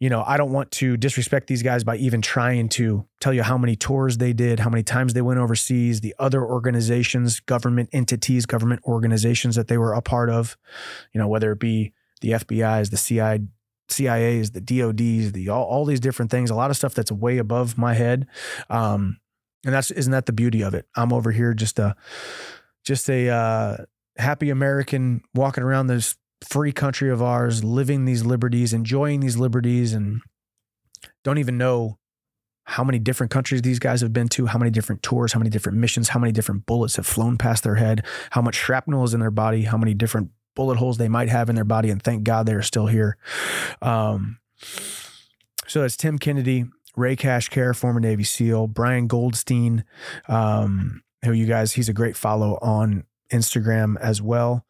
You 0.00 0.10
know, 0.10 0.24
I 0.26 0.36
don't 0.36 0.52
want 0.52 0.72
to 0.72 0.96
disrespect 0.96 1.46
these 1.46 1.62
guys 1.62 1.84
by 1.84 1.96
even 1.96 2.20
trying 2.20 2.68
to 2.70 3.06
tell 3.20 3.34
you 3.34 3.42
how 3.42 3.58
many 3.58 3.76
tours 3.76 4.16
they 4.16 4.32
did, 4.32 4.60
how 4.60 4.70
many 4.70 4.82
times 4.82 5.12
they 5.12 5.22
went 5.22 5.38
overseas, 5.38 6.00
the 6.00 6.14
other 6.18 6.44
organizations, 6.44 7.40
government 7.40 7.90
entities, 7.92 8.46
government 8.46 8.80
organizations 8.84 9.56
that 9.56 9.68
they 9.68 9.76
were 9.76 9.92
a 9.92 10.00
part 10.00 10.30
of 10.30 10.56
you 11.12 11.20
know, 11.20 11.28
whether 11.28 11.52
it 11.52 11.58
be 11.58 11.92
the 12.20 12.32
FBI's, 12.32 12.90
the 12.90 12.96
CIA, 12.96 13.40
CIA's, 13.88 14.52
the 14.52 14.60
DOD's, 14.60 15.32
the 15.32 15.48
all, 15.48 15.64
all 15.64 15.84
these 15.84 16.00
different 16.00 16.30
things, 16.30 16.50
a 16.50 16.54
lot 16.54 16.70
of 16.70 16.76
stuff 16.76 16.94
that's 16.94 17.12
way 17.12 17.38
above 17.38 17.76
my 17.76 17.94
head. 17.94 18.26
Um, 18.68 19.18
and 19.64 19.74
that's 19.74 19.90
isn't 19.90 20.12
that 20.12 20.26
the 20.26 20.32
beauty 20.32 20.62
of 20.62 20.74
it? 20.74 20.86
I'm 20.96 21.12
over 21.12 21.32
here 21.32 21.52
just 21.54 21.78
a 21.78 21.94
just 22.84 23.10
a 23.10 23.28
uh, 23.28 23.76
happy 24.16 24.48
American 24.50 25.22
walking 25.34 25.64
around 25.64 25.88
this 25.88 26.16
free 26.42 26.72
country 26.72 27.10
of 27.10 27.20
ours, 27.20 27.62
living 27.62 28.06
these 28.06 28.24
liberties, 28.24 28.72
enjoying 28.72 29.20
these 29.20 29.36
liberties, 29.36 29.92
and 29.92 30.22
don't 31.24 31.38
even 31.38 31.58
know 31.58 31.98
how 32.64 32.84
many 32.84 32.98
different 32.98 33.30
countries 33.30 33.62
these 33.62 33.78
guys 33.78 34.00
have 34.00 34.12
been 34.12 34.28
to, 34.28 34.46
how 34.46 34.58
many 34.58 34.70
different 34.70 35.02
tours, 35.02 35.32
how 35.32 35.38
many 35.38 35.50
different 35.50 35.78
missions, 35.78 36.10
how 36.10 36.20
many 36.20 36.32
different 36.32 36.66
bullets 36.66 36.96
have 36.96 37.06
flown 37.06 37.36
past 37.36 37.64
their 37.64 37.76
head, 37.76 38.04
how 38.30 38.40
much 38.40 38.54
shrapnel 38.54 39.04
is 39.04 39.14
in 39.14 39.20
their 39.20 39.30
body, 39.30 39.62
how 39.62 39.76
many 39.76 39.94
different 39.94 40.30
bullet 40.54 40.76
holes 40.76 40.98
they 40.98 41.08
might 41.08 41.28
have 41.28 41.48
in 41.48 41.54
their 41.54 41.64
body, 41.64 41.90
and 41.90 42.02
thank 42.02 42.22
God 42.22 42.46
they're 42.46 42.62
still 42.62 42.86
here. 42.86 43.16
Um, 43.82 44.38
so 45.66 45.84
it's 45.84 45.96
Tim 45.96 46.18
Kennedy, 46.18 46.66
Ray 46.96 47.16
Cashcare, 47.16 47.74
former 47.74 48.00
Navy 48.00 48.24
SEAL, 48.24 48.68
Brian 48.68 49.06
Goldstein, 49.06 49.84
um, 50.28 51.02
who 51.24 51.32
you 51.32 51.46
guys, 51.46 51.72
he's 51.72 51.88
a 51.88 51.92
great 51.92 52.16
follow 52.16 52.58
on 52.60 53.04
Instagram 53.32 53.98
as 54.00 54.20
well. 54.20 54.64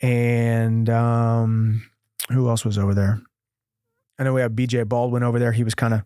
And 0.00 0.88
um, 0.88 1.90
who 2.30 2.48
else 2.48 2.64
was 2.64 2.78
over 2.78 2.94
there? 2.94 3.20
I 4.18 4.24
know 4.24 4.34
we 4.34 4.40
have 4.40 4.52
BJ 4.52 4.86
Baldwin 4.88 5.22
over 5.22 5.38
there. 5.38 5.52
He 5.52 5.64
was 5.64 5.74
kind 5.74 5.94
of 5.94 6.02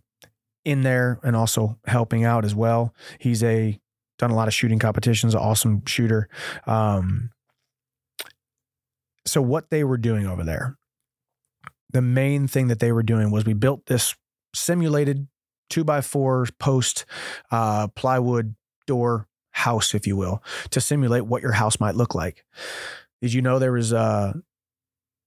in 0.65 0.83
there 0.83 1.21
and 1.23 1.37
also 1.37 1.79
helping 1.87 2.25
out 2.25 2.45
as 2.45 2.55
well. 2.55 2.95
He's 3.19 3.43
a 3.43 3.79
done 4.19 4.31
a 4.31 4.35
lot 4.35 4.49
of 4.49 4.55
shooting 4.55 4.79
competitions, 4.79 5.35
awesome 5.35 5.85
shooter. 5.87 6.29
Um, 6.67 7.31
so 9.27 9.43
what 9.43 9.71
they 9.71 9.85
were 9.85 9.99
doing 9.99 10.27
over 10.27 10.45
there, 10.45 10.77
the 11.91 12.03
main 12.03 12.47
thing 12.47 12.69
that 12.69 12.79
they 12.79 12.93
were 12.93 13.03
doing 13.03 13.31
was 13.31 13.45
we 13.45 13.55
built 13.55 13.87
this 13.87 14.15
simulated 14.55 15.27
two 15.71 15.85
by 15.85 16.01
four 16.01 16.47
post 16.59 17.05
uh, 17.51 17.89
plywood 17.89 18.55
door 18.87 19.27
house, 19.53 19.95
if 19.95 20.07
you 20.07 20.17
will, 20.17 20.43
to 20.71 20.81
simulate 20.81 21.25
what 21.25 21.43
your 21.43 21.53
house 21.53 21.81
might 21.81 21.95
look 21.95 22.15
like. 22.15 22.45
Did 23.23 23.33
you 23.33 23.41
know 23.41 23.59
there 23.59 23.73
was 23.73 23.93
uh, 23.93 24.35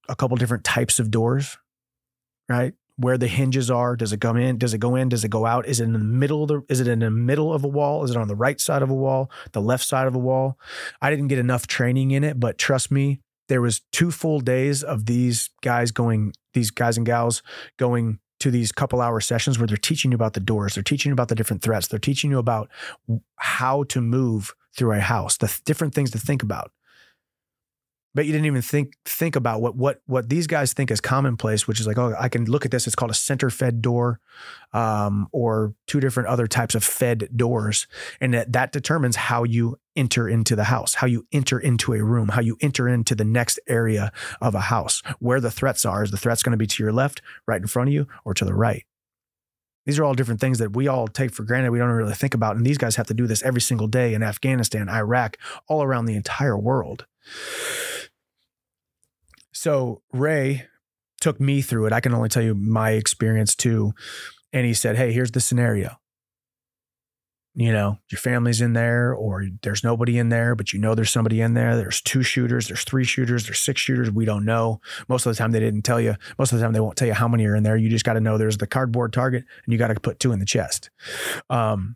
a 0.07 0.15
couple 0.15 0.37
different 0.37 0.63
types 0.63 0.99
of 0.99 1.09
doors, 1.09 1.57
right? 2.47 2.73
Where 2.97 3.17
the 3.17 3.27
hinges 3.27 3.69
are? 3.69 3.95
Does 3.95 4.11
it 4.11 4.21
come 4.21 4.37
in? 4.37 4.57
Does 4.57 4.73
it 4.73 4.79
go 4.79 4.95
in? 4.95 5.09
Does 5.09 5.23
it 5.23 5.29
go 5.29 5.45
out? 5.45 5.67
Is 5.67 5.79
it 5.79 5.85
in 5.85 5.93
the 5.93 5.99
middle 5.99 6.43
of 6.43 6.47
the? 6.49 6.63
Is 6.67 6.79
it 6.79 6.87
in 6.87 6.99
the 6.99 7.11
middle 7.11 7.53
of 7.53 7.63
a 7.63 7.67
wall? 7.67 8.03
Is 8.03 8.11
it 8.11 8.17
on 8.17 8.27
the 8.27 8.35
right 8.35 8.59
side 8.59 8.81
of 8.81 8.89
a 8.89 8.95
wall? 8.95 9.29
The 9.51 9.61
left 9.61 9.85
side 9.85 10.07
of 10.07 10.15
a 10.15 10.19
wall? 10.19 10.57
I 11.01 11.09
didn't 11.09 11.27
get 11.27 11.39
enough 11.39 11.67
training 11.67 12.11
in 12.11 12.23
it, 12.23 12.39
but 12.39 12.57
trust 12.57 12.91
me, 12.91 13.21
there 13.47 13.61
was 13.61 13.81
two 13.91 14.11
full 14.11 14.39
days 14.39 14.83
of 14.83 15.05
these 15.05 15.49
guys 15.61 15.91
going, 15.91 16.33
these 16.53 16.71
guys 16.71 16.97
and 16.97 17.05
gals 17.05 17.43
going 17.77 18.19
to 18.39 18.51
these 18.51 18.71
couple 18.71 19.01
hour 19.01 19.19
sessions 19.19 19.57
where 19.57 19.67
they're 19.67 19.77
teaching 19.77 20.11
you 20.11 20.15
about 20.15 20.33
the 20.33 20.39
doors, 20.39 20.75
they're 20.75 20.83
teaching 20.83 21.09
you 21.09 21.13
about 21.13 21.27
the 21.27 21.35
different 21.35 21.61
threats, 21.61 21.87
they're 21.87 21.99
teaching 21.99 22.29
you 22.31 22.37
about 22.37 22.69
how 23.37 23.83
to 23.83 24.01
move 24.01 24.53
through 24.75 24.91
a 24.91 24.99
house, 24.99 25.37
the 25.37 25.47
th- 25.47 25.63
different 25.63 25.95
things 25.95 26.11
to 26.11 26.19
think 26.19 26.43
about 26.43 26.71
but 28.17 28.25
you 28.25 28.31
didn't 28.31 28.47
even 28.47 28.63
think 28.63 28.97
think 29.05 29.35
about 29.35 29.61
what 29.61 29.75
what 29.75 30.01
what 30.07 30.27
these 30.27 30.47
guys 30.47 30.73
think 30.73 30.89
is 30.89 30.99
commonplace, 30.99 31.67
which 31.67 31.79
is 31.79 31.85
like, 31.85 31.99
oh, 31.99 32.15
I 32.19 32.29
can 32.29 32.45
look 32.45 32.65
at 32.65 32.71
this. 32.71 32.87
It's 32.87 32.95
called 32.95 33.11
a 33.11 33.13
center 33.13 33.51
fed 33.51 33.79
door, 33.79 34.19
um, 34.73 35.27
or 35.31 35.75
two 35.85 35.99
different 35.99 36.27
other 36.27 36.47
types 36.47 36.73
of 36.73 36.83
fed 36.83 37.29
doors, 37.35 37.85
and 38.19 38.33
that 38.33 38.53
that 38.53 38.71
determines 38.71 39.17
how 39.17 39.43
you 39.43 39.77
enter 39.95 40.27
into 40.27 40.55
the 40.55 40.63
house, 40.63 40.95
how 40.95 41.05
you 41.05 41.27
enter 41.31 41.59
into 41.59 41.93
a 41.93 42.03
room, 42.03 42.29
how 42.29 42.41
you 42.41 42.57
enter 42.59 42.89
into 42.89 43.13
the 43.13 43.23
next 43.23 43.59
area 43.67 44.11
of 44.41 44.55
a 44.55 44.61
house, 44.61 45.03
where 45.19 45.39
the 45.39 45.51
threats 45.51 45.85
are. 45.85 46.03
Is 46.03 46.09
the 46.09 46.17
threats 46.17 46.41
going 46.41 46.53
to 46.53 46.57
be 46.57 46.65
to 46.65 46.81
your 46.81 46.91
left, 46.91 47.21
right 47.45 47.61
in 47.61 47.67
front 47.67 47.89
of 47.89 47.93
you, 47.93 48.07
or 48.25 48.33
to 48.33 48.45
the 48.45 48.55
right? 48.55 48.83
These 49.85 49.99
are 49.99 50.03
all 50.03 50.15
different 50.15 50.41
things 50.41 50.57
that 50.57 50.75
we 50.75 50.87
all 50.87 51.07
take 51.07 51.31
for 51.31 51.43
granted. 51.43 51.69
We 51.69 51.77
don't 51.77 51.91
really 51.91 52.15
think 52.15 52.33
about. 52.33 52.55
And 52.55 52.65
these 52.65 52.79
guys 52.79 52.95
have 52.95 53.07
to 53.07 53.13
do 53.13 53.27
this 53.27 53.43
every 53.43 53.61
single 53.61 53.87
day 53.87 54.15
in 54.15 54.23
Afghanistan, 54.23 54.89
Iraq, 54.89 55.37
all 55.67 55.83
around 55.83 56.07
the 56.07 56.15
entire 56.15 56.57
world. 56.57 57.05
So 59.57 60.03
Ray 60.13 60.67
took 61.19 61.41
me 61.41 61.63
through 61.63 61.87
it. 61.87 61.93
I 61.93 61.99
can 61.99 62.13
only 62.13 62.29
tell 62.29 62.43
you 62.43 62.53
my 62.53 62.91
experience 62.91 63.55
too. 63.55 63.93
And 64.53 64.67
he 64.67 64.75
said, 64.75 64.97
Hey, 64.97 65.11
here's 65.11 65.31
the 65.31 65.41
scenario. 65.41 65.97
You 67.55 67.73
know, 67.73 67.97
your 68.11 68.19
family's 68.19 68.61
in 68.61 68.73
there, 68.73 69.15
or 69.15 69.47
there's 69.63 69.83
nobody 69.83 70.19
in 70.19 70.29
there, 70.29 70.53
but 70.53 70.73
you 70.73 70.79
know 70.79 70.93
there's 70.93 71.09
somebody 71.09 71.41
in 71.41 71.55
there. 71.55 71.75
There's 71.75 72.01
two 72.01 72.21
shooters, 72.21 72.67
there's 72.67 72.83
three 72.83 73.03
shooters, 73.03 73.47
there's 73.47 73.59
six 73.59 73.81
shooters. 73.81 74.11
We 74.11 74.25
don't 74.25 74.45
know. 74.45 74.79
Most 75.09 75.25
of 75.25 75.33
the 75.33 75.37
time, 75.39 75.53
they 75.53 75.59
didn't 75.59 75.81
tell 75.81 75.99
you. 75.99 76.17
Most 76.37 76.51
of 76.51 76.59
the 76.59 76.63
time, 76.63 76.73
they 76.73 76.79
won't 76.79 76.95
tell 76.95 77.07
you 77.07 77.15
how 77.15 77.27
many 77.27 77.47
are 77.47 77.55
in 77.55 77.63
there. 77.63 77.75
You 77.75 77.89
just 77.89 78.05
got 78.05 78.13
to 78.13 78.21
know 78.21 78.37
there's 78.37 78.57
the 78.57 78.67
cardboard 78.67 79.11
target, 79.11 79.43
and 79.65 79.73
you 79.73 79.79
got 79.79 79.87
to 79.87 79.99
put 79.99 80.19
two 80.19 80.33
in 80.33 80.37
the 80.37 80.45
chest. 80.45 80.91
Um, 81.49 81.95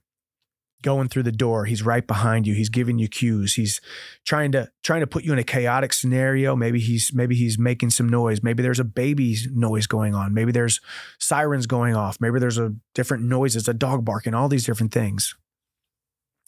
going 0.81 1.07
through 1.09 1.23
the 1.23 1.31
door 1.31 1.65
he's 1.65 1.83
right 1.83 2.07
behind 2.07 2.47
you 2.47 2.53
he's 2.53 2.69
giving 2.69 2.99
you 2.99 3.07
cues 3.07 3.55
he's 3.55 3.81
trying 4.25 4.51
to 4.51 4.69
trying 4.83 5.01
to 5.01 5.07
put 5.07 5.23
you 5.23 5.33
in 5.33 5.39
a 5.39 5.43
chaotic 5.43 5.93
scenario 5.93 6.55
maybe 6.55 6.79
he's 6.79 7.13
maybe 7.13 7.35
he's 7.35 7.59
making 7.59 7.89
some 7.89 8.09
noise 8.09 8.43
maybe 8.43 8.63
there's 8.63 8.79
a 8.79 8.83
baby's 8.83 9.47
noise 9.53 9.87
going 9.87 10.15
on 10.15 10.33
maybe 10.33 10.51
there's 10.51 10.81
sirens 11.19 11.67
going 11.67 11.95
off 11.95 12.19
maybe 12.19 12.39
there's 12.39 12.57
a 12.57 12.73
different 12.95 13.23
noises 13.23 13.67
a 13.67 13.73
dog 13.73 14.05
barking 14.05 14.33
all 14.33 14.49
these 14.49 14.65
different 14.65 14.91
things 14.93 15.35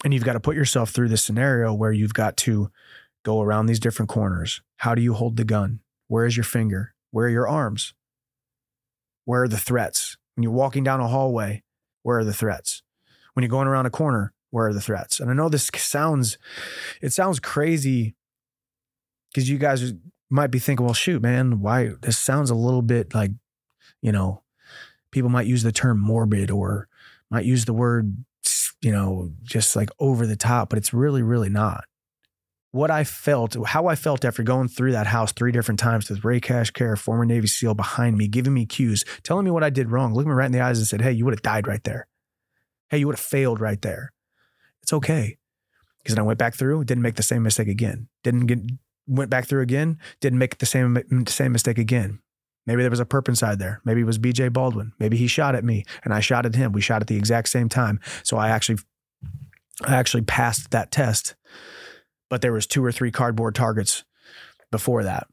And 0.04 0.13
you've 0.13 0.26
got 0.26 0.34
to 0.34 0.39
put 0.39 0.56
yourself 0.56 0.89
through 0.91 1.10
this 1.10 1.24
scenario 1.24 1.74
where 1.74 1.91
you've 1.91 2.13
got 2.13 2.38
to 2.38 2.72
go 3.24 3.41
around 3.41 3.67
these 3.67 3.80
different 3.80 4.10
corners. 4.10 4.62
How 4.78 4.96
do 4.96 5.02
you 5.02 5.13
hold 5.13 5.38
the 5.38 5.46
gun? 5.46 5.80
Where 6.08 6.26
is 6.26 6.36
your 6.38 6.43
finger? 6.43 6.93
Where 7.12 7.28
are 7.28 7.30
your 7.30 7.48
arms? 7.48 7.93
Where 9.26 9.43
are 9.43 9.48
the 9.48 9.58
threats? 9.58 10.17
When 10.36 10.43
you're 10.43 10.52
walking 10.52 10.84
down 10.84 11.00
a 11.00 11.08
hallway, 11.08 11.63
where 12.04 12.19
are 12.19 12.26
the 12.26 12.34
threats? 12.34 12.84
When 13.34 13.43
you're 13.43 13.50
going 13.50 13.67
around 13.67 13.86
a 13.86 13.91
corner, 13.91 14.34
where 14.52 14.67
are 14.67 14.74
the 14.74 14.82
threats? 14.82 15.19
And 15.19 15.32
I 15.32 15.34
know 15.34 15.50
this 15.50 15.69
sounds, 15.76 16.38
it 17.02 17.12
sounds 17.12 17.39
crazy 17.39 18.15
because 19.32 19.50
you 19.50 19.58
guys 19.58 19.93
might 20.30 20.52
be 20.52 20.60
thinking, 20.60 20.86
well, 20.86 20.93
shoot, 20.93 21.22
man, 21.22 21.60
why? 21.60 21.91
This 22.02 22.17
sounds 22.17 22.50
a 22.50 22.56
little 22.56 22.82
bit 22.82 23.13
like, 23.13 23.32
you 24.02 24.12
know, 24.12 24.43
people 25.12 25.30
might 25.30 25.48
use 25.48 25.63
the 25.63 25.72
term 25.72 26.00
morbid 26.00 26.52
or 26.52 26.88
might 27.30 27.46
use 27.46 27.65
the 27.65 27.74
word, 27.74 28.26
you 28.82 28.91
know, 28.91 29.32
just 29.43 29.76
like 29.76 29.89
over 30.00 30.28
the 30.28 30.36
top, 30.36 30.69
but 30.69 30.78
it's 30.78 30.93
really, 30.93 31.22
really 31.22 31.50
not. 31.50 31.86
What 32.72 32.89
I 32.89 33.04
felt, 33.04 33.56
how 33.67 33.86
I 33.86 33.96
felt 33.96 34.26
after 34.26 34.41
going 34.41 34.67
through 34.67 34.93
that 34.93 35.06
house 35.08 35.32
three 35.32 35.52
different 35.52 35.80
times 35.80 36.10
with 36.10 36.24
Ray 36.24 36.39
Cash 36.39 36.72
Care, 36.72 36.96
former 36.96 37.26
Navy 37.26 37.48
SEAL 37.48 37.76
behind 37.76 38.17
me, 38.17 38.28
giving 38.28 38.54
me 38.54 38.65
cues, 38.65 39.06
telling 39.22 39.46
me 39.46 39.52
what 39.52 39.63
I 39.63 39.69
did 39.69 39.91
wrong, 39.91 40.13
looking 40.13 40.30
me 40.30 40.36
right 40.36 40.48
in 40.48 40.52
the 40.52 40.62
eyes 40.62 40.80
and 40.80 40.88
said, 40.88 41.02
Hey, 41.02 41.12
you 41.12 41.26
would 41.26 41.36
have 41.36 41.43
died 41.43 41.67
right 41.67 41.84
there. 41.84 42.08
Hey, 42.93 42.99
you 42.99 43.08
would 43.08 43.15
have 43.15 43.25
failed 43.25 43.60
right 43.60 43.82
there. 43.82 44.13
It's 44.84 44.93
okay. 44.93 45.39
Because 45.97 46.13
then 46.13 46.23
I 46.23 46.27
went 46.27 46.38
back 46.38 46.53
through, 46.53 46.84
didn't 46.84 47.01
make 47.01 47.15
the 47.15 47.23
same 47.23 47.41
mistake 47.41 47.67
again. 47.67 48.08
Didn't 48.23 48.45
get, 48.45 48.60
went 49.08 49.32
back 49.32 49.47
through 49.47 49.62
again, 49.62 49.97
didn't 50.21 50.38
make 50.38 50.60
the 50.60 50.67
same, 50.67 50.95
same 51.25 51.53
mistake 51.53 51.79
again. 51.79 52.19
Maybe 52.67 52.84
there 52.84 52.91
was 52.91 52.99
a 52.99 53.06
perp 53.06 53.27
inside 53.27 53.58
there. 53.58 53.82
Maybe 53.84 54.01
it 54.01 54.06
was 54.06 54.19
BJ 54.19 54.53
Baldwin. 54.53 54.93
Maybe 54.99 55.17
he 55.17 55.25
shot 55.25 55.56
at 55.56 55.63
me 55.63 55.86
and 56.03 56.13
I 56.13 56.19
shot 56.19 56.45
at 56.45 56.53
him. 56.53 56.71
We 56.71 56.82
shot 56.82 57.01
at 57.01 57.08
the 57.08 57.17
exact 57.17 57.49
same 57.49 57.67
time. 57.67 57.99
So 58.21 58.38
I 58.38 58.49
actually 58.49 58.77
I 59.84 59.95
actually 59.95 60.21
passed 60.21 60.69
that 60.69 60.91
test. 60.91 61.34
But 62.29 62.43
there 62.43 62.53
was 62.53 62.67
two 62.67 62.86
or 62.86 62.91
three 62.91 63.10
cardboard 63.10 63.56
targets 63.56 64.03
before 64.69 65.03
that. 65.03 65.25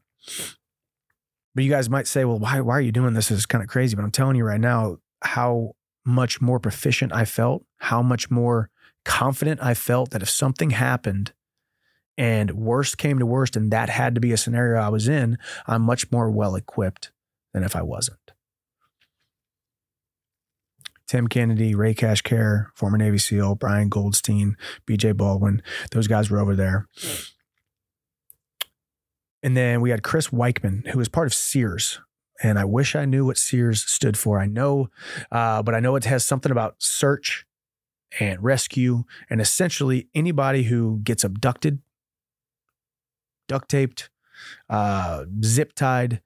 But 1.53 1.63
you 1.63 1.69
guys 1.69 1.91
might 1.91 2.07
say, 2.07 2.25
well, 2.25 2.39
why, 2.39 2.59
why 2.61 2.73
are 2.73 2.81
you 2.81 2.91
doing 2.91 3.13
this? 3.13 3.29
Is 3.29 3.45
kind 3.45 3.63
of 3.63 3.69
crazy. 3.69 3.95
But 3.95 4.01
I'm 4.01 4.09
telling 4.09 4.35
you 4.35 4.45
right 4.45 4.59
now 4.59 4.97
how 5.21 5.75
much 6.05 6.41
more 6.41 6.59
proficient 6.59 7.13
I 7.13 7.25
felt, 7.25 7.63
how 7.77 8.01
much 8.01 8.29
more 8.31 8.69
confident 9.05 9.61
I 9.63 9.73
felt 9.73 10.11
that 10.11 10.21
if 10.21 10.29
something 10.29 10.71
happened 10.71 11.33
and 12.17 12.51
worst 12.51 12.97
came 12.97 13.19
to 13.19 13.25
worst 13.25 13.55
and 13.55 13.71
that 13.71 13.89
had 13.89 14.15
to 14.15 14.21
be 14.21 14.31
a 14.31 14.37
scenario 14.37 14.79
I 14.79 14.89
was 14.89 15.07
in, 15.07 15.37
I'm 15.67 15.81
much 15.81 16.11
more 16.11 16.29
well 16.29 16.55
equipped 16.55 17.11
than 17.53 17.63
if 17.63 17.75
I 17.75 17.81
wasn't. 17.81 18.17
Tim 21.07 21.27
Kennedy, 21.27 21.75
Ray 21.75 21.93
Cash 21.93 22.21
Care, 22.21 22.71
former 22.73 22.97
Navy 22.97 23.17
SEAL, 23.17 23.55
Brian 23.55 23.89
Goldstein, 23.89 24.55
BJ 24.87 25.15
Baldwin, 25.15 25.61
those 25.91 26.07
guys 26.07 26.29
were 26.29 26.39
over 26.39 26.55
there. 26.55 26.87
And 29.43 29.57
then 29.57 29.81
we 29.81 29.89
had 29.89 30.03
Chris 30.03 30.29
Weichman, 30.29 30.87
who 30.87 30.99
was 30.99 31.09
part 31.09 31.27
of 31.27 31.33
Sears. 31.33 31.99
And 32.43 32.57
I 32.57 32.65
wish 32.65 32.95
I 32.95 33.05
knew 33.05 33.25
what 33.25 33.37
Sears 33.37 33.83
stood 33.83 34.17
for. 34.17 34.39
I 34.39 34.47
know, 34.47 34.89
uh, 35.31 35.61
but 35.61 35.75
I 35.75 35.79
know 35.79 35.95
it 35.95 36.05
has 36.05 36.25
something 36.25 36.51
about 36.51 36.75
search 36.79 37.45
and 38.19 38.43
rescue. 38.43 39.03
And 39.29 39.39
essentially, 39.39 40.09
anybody 40.15 40.63
who 40.63 40.99
gets 41.03 41.23
abducted, 41.23 41.79
duct 43.47 43.69
taped, 43.69 44.09
uh, 44.69 45.25
zip 45.43 45.73
tied, 45.73 46.21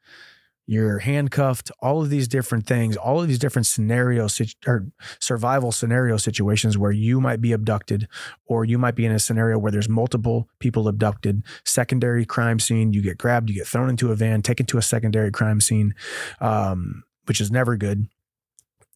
you're 0.67 0.99
handcuffed, 0.99 1.71
all 1.79 2.01
of 2.01 2.09
these 2.09 2.27
different 2.27 2.65
things, 2.65 2.97
all 2.97 3.21
of 3.21 3.27
these 3.27 3.37
different 3.37 3.67
scenarios 3.67 4.41
or 4.65 4.87
survival 5.19 5.71
scenario 5.71 6.17
situations 6.17 6.77
where 6.77 6.91
you 6.91 7.21
might 7.21 7.39
be 7.39 7.51
abducted 7.51 8.07
or 8.47 8.65
you 8.65 8.77
might 8.77 8.95
be 8.95 9.05
in 9.05 9.11
a 9.11 9.19
scenario 9.19 9.59
where 9.59 9.71
there's 9.71 9.89
multiple 9.89 10.49
people 10.59 10.87
abducted, 10.87 11.43
secondary 11.63 12.25
crime 12.25 12.59
scene, 12.59 12.93
you 12.93 13.01
get 13.01 13.17
grabbed, 13.17 13.49
you 13.49 13.55
get 13.55 13.67
thrown 13.67 13.89
into 13.89 14.11
a 14.11 14.15
van, 14.15 14.41
taken 14.41 14.65
to 14.65 14.77
a 14.77 14.81
secondary 14.81 15.31
crime 15.31 15.61
scene, 15.61 15.93
um, 16.41 17.03
which 17.25 17.39
is 17.39 17.51
never 17.51 17.77
good. 17.77 18.07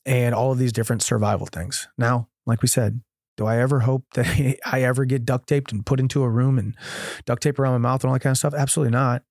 And 0.05 0.33
all 0.33 0.51
of 0.51 0.57
these 0.57 0.73
different 0.73 1.03
survival 1.03 1.45
things. 1.45 1.87
Now, 1.97 2.29
like 2.47 2.63
we 2.63 2.67
said, 2.67 3.01
do 3.37 3.45
I 3.45 3.59
ever 3.59 3.81
hope 3.81 4.05
that 4.15 4.57
I 4.65 4.81
ever 4.81 5.05
get 5.05 5.23
duct 5.23 5.47
taped 5.47 5.71
and 5.71 5.85
put 5.85 5.99
into 5.99 6.23
a 6.23 6.29
room 6.29 6.57
and 6.57 6.75
duct 7.25 7.43
tape 7.43 7.59
around 7.59 7.73
my 7.73 7.89
mouth 7.89 8.03
and 8.03 8.09
all 8.09 8.13
that 8.13 8.21
kind 8.21 8.33
of 8.33 8.37
stuff? 8.37 8.55
Absolutely 8.55 8.91
not. 8.91 9.23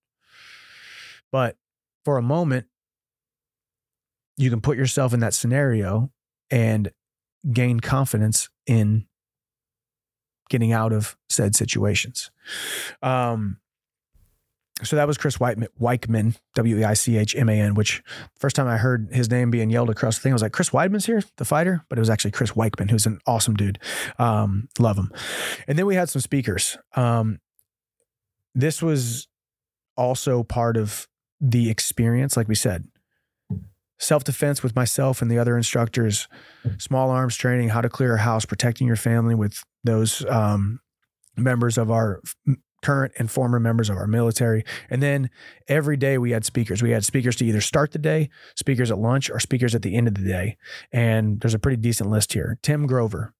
But 1.32 1.56
for 2.04 2.18
a 2.18 2.22
moment, 2.22 2.66
you 4.36 4.50
can 4.50 4.60
put 4.60 4.76
yourself 4.76 5.12
in 5.12 5.20
that 5.20 5.34
scenario 5.34 6.10
and 6.50 6.90
gain 7.52 7.80
confidence 7.80 8.48
in 8.66 9.06
getting 10.48 10.72
out 10.72 10.92
of 10.92 11.16
said 11.28 11.54
situations. 11.54 12.30
Um, 13.02 13.58
so 14.82 14.94
that 14.94 15.08
was 15.08 15.18
Chris 15.18 15.38
Weichman, 15.38 16.36
W 16.54 16.78
E 16.78 16.84
I 16.84 16.94
C 16.94 17.16
H 17.16 17.34
M 17.34 17.48
A 17.48 17.60
N, 17.60 17.74
which 17.74 18.02
first 18.36 18.54
time 18.54 18.68
I 18.68 18.76
heard 18.76 19.08
his 19.10 19.28
name 19.28 19.50
being 19.50 19.70
yelled 19.70 19.90
across 19.90 20.16
the 20.16 20.22
thing, 20.22 20.32
I 20.32 20.34
was 20.34 20.42
like, 20.42 20.52
Chris 20.52 20.70
Weidman's 20.70 21.06
here, 21.06 21.22
the 21.36 21.44
fighter, 21.44 21.84
but 21.88 21.98
it 21.98 22.00
was 22.00 22.10
actually 22.10 22.30
Chris 22.30 22.52
Weichman, 22.52 22.90
who's 22.90 23.04
an 23.04 23.18
awesome 23.26 23.54
dude. 23.54 23.80
Um, 24.20 24.68
love 24.78 24.96
him. 24.96 25.10
And 25.66 25.76
then 25.76 25.86
we 25.86 25.96
had 25.96 26.08
some 26.08 26.22
speakers. 26.22 26.78
Um, 26.94 27.40
this 28.54 28.80
was 28.80 29.26
also 29.96 30.44
part 30.44 30.76
of 30.76 31.08
the 31.40 31.70
experience, 31.70 32.36
like 32.36 32.48
we 32.48 32.54
said, 32.54 32.88
self 33.98 34.24
defense 34.24 34.62
with 34.62 34.74
myself 34.74 35.22
and 35.22 35.30
the 35.30 35.38
other 35.38 35.56
instructors, 35.56 36.28
small 36.78 37.10
arms 37.10 37.36
training, 37.36 37.70
how 37.70 37.80
to 37.80 37.88
clear 37.88 38.14
a 38.14 38.18
house, 38.18 38.44
protecting 38.44 38.86
your 38.86 38.96
family 38.96 39.34
with 39.34 39.62
those 39.84 40.24
um, 40.26 40.80
members 41.36 41.78
of 41.78 41.90
our 41.90 42.20
current 42.82 43.12
and 43.18 43.30
former 43.30 43.58
members 43.58 43.90
of 43.90 43.96
our 43.96 44.06
military. 44.06 44.64
And 44.88 45.02
then 45.02 45.30
every 45.66 45.96
day 45.96 46.18
we 46.18 46.30
had 46.30 46.44
speakers. 46.44 46.82
We 46.82 46.90
had 46.90 47.04
speakers 47.04 47.36
to 47.36 47.44
either 47.44 47.60
start 47.60 47.92
the 47.92 47.98
day, 47.98 48.30
speakers 48.54 48.90
at 48.90 48.98
lunch, 48.98 49.30
or 49.30 49.40
speakers 49.40 49.74
at 49.74 49.82
the 49.82 49.96
end 49.96 50.08
of 50.08 50.14
the 50.14 50.24
day. 50.24 50.56
And 50.92 51.40
there's 51.40 51.54
a 51.54 51.58
pretty 51.58 51.78
decent 51.78 52.10
list 52.10 52.32
here. 52.32 52.58
Tim 52.62 52.86
Grover. 52.86 53.34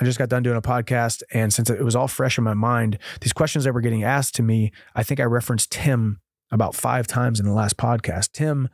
I 0.00 0.04
just 0.04 0.18
got 0.18 0.30
done 0.30 0.42
doing 0.42 0.56
a 0.56 0.62
podcast. 0.62 1.22
And 1.32 1.52
since 1.52 1.68
it 1.68 1.84
was 1.84 1.94
all 1.94 2.08
fresh 2.08 2.38
in 2.38 2.44
my 2.44 2.54
mind, 2.54 2.98
these 3.20 3.32
questions 3.32 3.64
that 3.64 3.74
were 3.74 3.82
getting 3.82 4.02
asked 4.02 4.34
to 4.36 4.42
me, 4.42 4.72
I 4.94 5.02
think 5.02 5.20
I 5.20 5.24
referenced 5.24 5.70
Tim 5.70 6.20
about 6.52 6.74
five 6.74 7.06
times 7.06 7.40
in 7.40 7.46
the 7.46 7.52
last 7.52 7.76
podcast. 7.76 8.32
Tim 8.32 8.68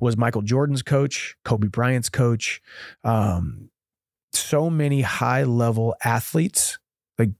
was 0.00 0.16
Michael 0.16 0.42
Jordan's 0.42 0.82
coach, 0.82 1.36
Kobe 1.44 1.68
Bryant's 1.68 2.08
coach. 2.08 2.60
Um, 3.04 3.70
so 4.32 4.70
many 4.70 5.02
high 5.02 5.44
level 5.44 5.94
athletes, 6.02 6.78
like 7.18 7.30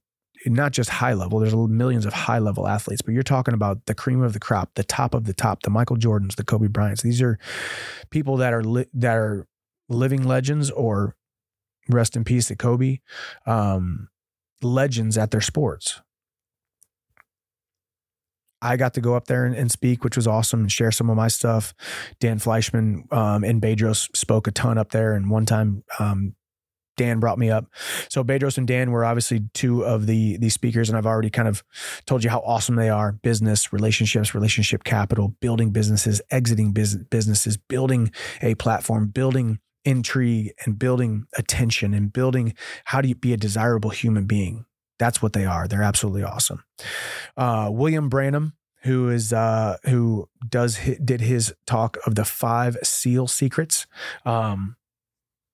not 0.46 0.72
just 0.72 0.90
high 0.90 1.14
level, 1.14 1.38
there's 1.38 1.54
millions 1.54 2.04
of 2.04 2.12
high 2.12 2.38
level 2.38 2.68
athletes, 2.68 3.00
but 3.00 3.14
you're 3.14 3.22
talking 3.22 3.54
about 3.54 3.86
the 3.86 3.94
cream 3.94 4.22
of 4.22 4.34
the 4.34 4.40
crop, 4.40 4.70
the 4.74 4.84
top 4.84 5.14
of 5.14 5.24
the 5.24 5.34
top, 5.34 5.62
the 5.62 5.70
Michael 5.70 5.96
Jordans, 5.96 6.36
the 6.36 6.44
Kobe 6.44 6.68
Bryants. 6.68 7.02
These 7.02 7.22
are 7.22 7.38
people 8.10 8.36
that 8.36 8.52
are 8.52 8.62
li- 8.62 8.90
that 8.92 9.16
are 9.16 9.46
living 9.88 10.22
legends 10.22 10.70
or 10.70 11.16
rest 11.88 12.16
in 12.16 12.24
peace 12.24 12.48
to 12.48 12.56
Kobe, 12.56 12.98
um, 13.46 14.08
legends 14.62 15.16
at 15.16 15.30
their 15.30 15.40
sports. 15.40 16.00
I 18.62 18.76
got 18.76 18.94
to 18.94 19.00
go 19.00 19.14
up 19.14 19.26
there 19.26 19.46
and, 19.46 19.54
and, 19.54 19.70
speak, 19.70 20.04
which 20.04 20.16
was 20.16 20.26
awesome, 20.26 20.60
and 20.60 20.72
share 20.72 20.90
some 20.90 21.08
of 21.10 21.16
my 21.16 21.28
stuff. 21.28 21.74
Dan 22.18 22.38
Fleyshman 22.38 23.10
um, 23.12 23.44
and 23.44 23.60
Bedros 23.60 24.14
spoke 24.16 24.46
a 24.46 24.50
ton 24.50 24.78
up 24.78 24.90
there, 24.90 25.14
and 25.14 25.30
one 25.30 25.46
time 25.46 25.82
um, 25.98 26.34
Dan 26.96 27.18
brought 27.18 27.38
me 27.38 27.50
up. 27.50 27.64
So 28.10 28.22
Bedros 28.22 28.58
and 28.58 28.66
Dan 28.66 28.90
were 28.90 29.06
obviously 29.06 29.48
two 29.54 29.84
of 29.84 30.06
the 30.06 30.36
the 30.36 30.50
speakers, 30.50 30.90
and 30.90 30.98
I've 30.98 31.06
already 31.06 31.30
kind 31.30 31.48
of 31.48 31.64
told 32.04 32.22
you 32.22 32.28
how 32.28 32.40
awesome 32.40 32.76
they 32.76 32.90
are: 32.90 33.12
business, 33.12 33.72
relationships, 33.72 34.34
relationship 34.34 34.84
capital, 34.84 35.34
building 35.40 35.70
businesses, 35.70 36.20
exiting 36.30 36.72
business, 36.72 37.04
businesses, 37.10 37.56
building 37.56 38.12
a 38.42 38.54
platform, 38.56 39.08
building 39.08 39.60
intrigue, 39.82 40.52
and 40.66 40.78
building 40.78 41.24
attention, 41.38 41.94
and 41.94 42.12
building 42.12 42.52
how 42.84 43.00
do 43.00 43.08
you 43.08 43.14
be 43.14 43.32
a 43.32 43.38
desirable 43.38 43.90
human 43.90 44.26
being 44.26 44.66
that's 45.00 45.20
what 45.20 45.32
they 45.32 45.46
are. 45.46 45.66
They're 45.66 45.82
absolutely 45.82 46.22
awesome. 46.22 46.62
Uh, 47.36 47.70
William 47.72 48.08
Branum, 48.08 48.52
who 48.82 49.08
is 49.08 49.32
uh, 49.32 49.78
who 49.84 50.28
does 50.46 50.78
did 51.02 51.22
his 51.22 51.54
talk 51.66 51.96
of 52.06 52.14
the 52.14 52.24
five 52.24 52.76
SEAL 52.84 53.26
secrets. 53.26 53.86
Um, 54.24 54.76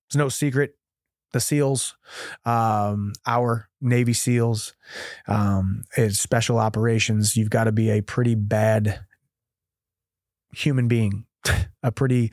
it's 0.09 0.16
no 0.16 0.28
secret 0.28 0.74
the 1.32 1.40
SEALs, 1.40 1.96
um, 2.44 3.12
our 3.26 3.68
Navy 3.80 4.12
SEALs, 4.12 4.74
um, 5.28 5.82
special 6.09 6.59
operations. 6.59 7.37
You've 7.37 7.50
got 7.50 7.64
to 7.64 7.72
be 7.72 7.90
a 7.90 8.00
pretty 8.00 8.35
bad 8.35 9.00
human 10.52 10.88
being, 10.88 11.26
a 11.82 11.92
pretty 11.92 12.32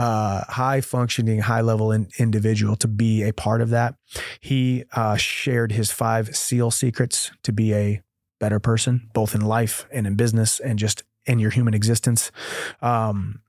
uh, 0.00 0.44
high 0.48 0.80
functioning, 0.80 1.40
high 1.40 1.60
level 1.60 1.92
in, 1.92 2.08
individual 2.18 2.74
to 2.74 2.88
be 2.88 3.22
a 3.22 3.34
part 3.34 3.60
of 3.60 3.68
that. 3.68 3.96
He 4.40 4.84
uh, 4.94 5.16
shared 5.16 5.72
his 5.72 5.92
five 5.92 6.34
SEAL 6.34 6.70
secrets 6.70 7.30
to 7.42 7.52
be 7.52 7.74
a 7.74 8.02
better 8.38 8.58
person, 8.58 9.10
both 9.12 9.34
in 9.34 9.42
life 9.42 9.86
and 9.92 10.06
in 10.06 10.14
business 10.14 10.58
and 10.58 10.78
just 10.78 11.02
in 11.26 11.38
your 11.38 11.50
human 11.50 11.74
existence. 11.74 12.32
Um, 12.80 13.42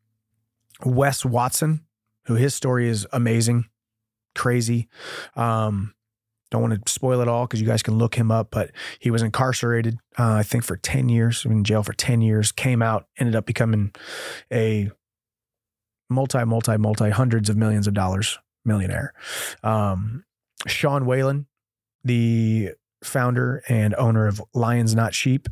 Wes 0.84 1.24
Watson, 1.24 1.86
who 2.26 2.36
his 2.36 2.54
story 2.54 2.90
is 2.90 3.08
amazing, 3.14 3.70
crazy. 4.36 4.90
Um, 5.38 5.94
Don't 6.50 6.64
want 6.64 6.86
to 6.86 6.92
spoil 6.92 7.22
it 7.22 7.30
all 7.30 7.46
because 7.48 7.62
you 7.62 7.68
guys 7.68 7.82
can 7.82 7.98
look 7.98 8.16
him 8.16 8.30
up, 8.30 8.50
but 8.52 8.72
he 9.00 9.10
was 9.10 9.22
incarcerated, 9.22 10.00
uh, 10.20 10.34
I 10.34 10.44
think, 10.44 10.66
for 10.66 10.76
10 10.76 11.08
years, 11.08 11.46
in 11.46 11.64
jail 11.64 11.82
for 11.82 11.94
10 11.94 12.20
years, 12.20 12.52
came 12.52 12.82
out, 12.82 13.08
ended 13.18 13.38
up 13.38 13.46
becoming 13.46 13.94
a 14.52 14.92
multi, 16.12 16.44
multi, 16.46 16.78
multi 16.78 17.10
hundreds 17.10 17.50
of 17.50 17.58
millions 17.58 17.88
of 17.88 17.94
dollars 17.94 18.38
millionaire. 18.66 19.14
Um, 19.64 20.24
Sean 20.68 21.06
Whalen, 21.06 21.48
the 22.04 22.72
founder 23.04 23.64
and 23.68 23.96
owner 23.96 24.28
of 24.28 24.42
Lions 24.54 24.96
Not 24.96 25.14
Sheep, 25.14 25.48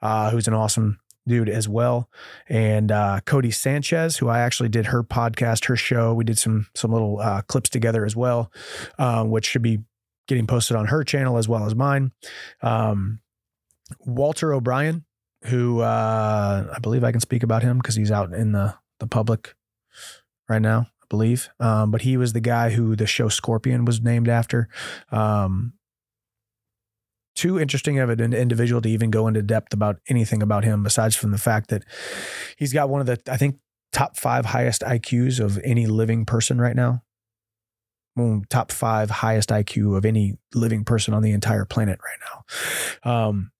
uh, 0.00 0.30
who's 0.30 0.48
an 0.48 0.54
awesome 0.54 1.00
dude 1.26 1.48
as 1.48 1.68
well, 1.68 2.10
and 2.48 2.92
uh, 2.92 3.20
Codie 3.24 3.54
Sanchez, 3.54 4.18
who 4.18 4.28
I 4.28 4.40
actually 4.40 4.68
did 4.68 4.86
her 4.86 5.02
podcast, 5.02 5.66
her 5.66 5.76
show. 5.76 6.14
We 6.14 6.24
did 6.24 6.38
some 6.38 6.66
some 6.74 6.92
little 6.92 7.20
uh, 7.20 7.42
clips 7.42 7.70
together 7.70 8.04
as 8.04 8.16
well, 8.16 8.52
um, 8.98 9.30
which 9.30 9.46
should 9.46 9.62
be 9.62 9.80
getting 10.26 10.46
posted 10.46 10.76
on 10.76 10.86
her 10.86 11.04
channel 11.04 11.36
as 11.36 11.48
well 11.48 11.66
as 11.66 11.74
mine. 11.74 12.12
Um, 12.62 13.20
Walter 14.00 14.54
O'Brien, 14.54 15.04
who 15.44 15.80
uh, 15.80 16.72
I 16.74 16.78
believe 16.80 17.04
I 17.04 17.12
can 17.12 17.20
speak 17.20 17.42
about 17.42 17.62
him 17.62 17.78
because 17.78 17.94
he's 17.94 18.10
out 18.10 18.32
in 18.32 18.52
the 18.52 18.74
the 19.00 19.06
public 19.06 19.54
right 20.48 20.62
now. 20.62 20.88
I 21.02 21.06
believe, 21.10 21.48
um, 21.60 21.90
but 21.90 22.02
he 22.02 22.16
was 22.16 22.32
the 22.32 22.40
guy 22.40 22.70
who 22.70 22.96
the 22.96 23.06
show 23.06 23.28
Scorpion 23.28 23.84
was 23.84 24.00
named 24.00 24.28
after. 24.28 24.68
Um, 25.12 25.74
too 27.34 27.58
interesting 27.58 27.98
of 27.98 28.10
an 28.10 28.32
individual 28.32 28.80
to 28.80 28.88
even 28.88 29.10
go 29.10 29.26
into 29.26 29.42
depth 29.42 29.74
about 29.74 29.96
anything 30.08 30.42
about 30.42 30.64
him, 30.64 30.82
besides 30.82 31.16
from 31.16 31.30
the 31.30 31.38
fact 31.38 31.68
that 31.70 31.84
he's 32.56 32.72
got 32.72 32.88
one 32.88 33.00
of 33.00 33.06
the, 33.06 33.20
I 33.30 33.36
think, 33.36 33.58
top 33.92 34.16
five 34.16 34.46
highest 34.46 34.82
IQs 34.82 35.40
of 35.40 35.58
any 35.64 35.86
living 35.86 36.24
person 36.24 36.60
right 36.60 36.76
now. 36.76 37.02
Well, 38.16 38.42
top 38.48 38.70
five 38.70 39.10
highest 39.10 39.48
IQ 39.48 39.96
of 39.96 40.04
any 40.04 40.38
living 40.54 40.84
person 40.84 41.14
on 41.14 41.22
the 41.22 41.32
entire 41.32 41.64
planet 41.64 41.98
right 42.04 42.18
now. 43.04 43.28
Um, 43.28 43.50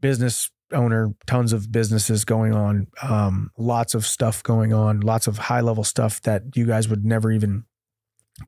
business 0.00 0.50
owner, 0.72 1.14
tons 1.26 1.52
of 1.52 1.70
businesses 1.70 2.24
going 2.24 2.54
on, 2.54 2.86
um, 3.02 3.50
lots 3.56 3.94
of 3.94 4.06
stuff 4.06 4.42
going 4.42 4.72
on, 4.72 5.00
lots 5.00 5.26
of 5.26 5.38
high 5.38 5.60
level 5.60 5.84
stuff 5.84 6.20
that 6.22 6.42
you 6.54 6.66
guys 6.66 6.88
would 6.88 7.04
never 7.04 7.30
even 7.30 7.64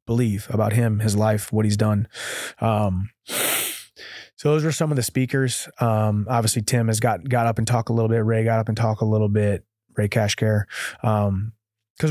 believe 0.07 0.47
about 0.51 0.73
him, 0.73 1.01
his 1.01 1.17
life, 1.17 1.53
what 1.53 1.65
he's 1.65 1.77
done. 1.77 2.09
Um, 2.61 3.11
so 4.37 4.51
those 4.51 4.65
were 4.65 4.73
some 4.73 4.91
of 4.91 4.97
the 4.97 5.03
speakers. 5.03 5.69
Um, 5.81 6.27
obviously, 6.29 6.63
Tim 6.63 6.89
has 6.89 7.01
got 7.01 7.29
got 7.29 7.47
up 7.47 7.59
and 7.59 7.67
talk 7.67 7.89
a 7.89 7.93
little 7.93 8.09
bit. 8.09 8.25
Ray 8.25 8.45
got 8.45 8.59
up 8.59 8.69
and 8.69 8.77
talk 8.77 9.01
a 9.01 9.07
little 9.07 9.29
bit. 9.29 9.65
Ray 9.97 10.09
Cash 10.09 10.35
Care, 10.35 10.67
because 11.01 11.29
um, 11.29 11.53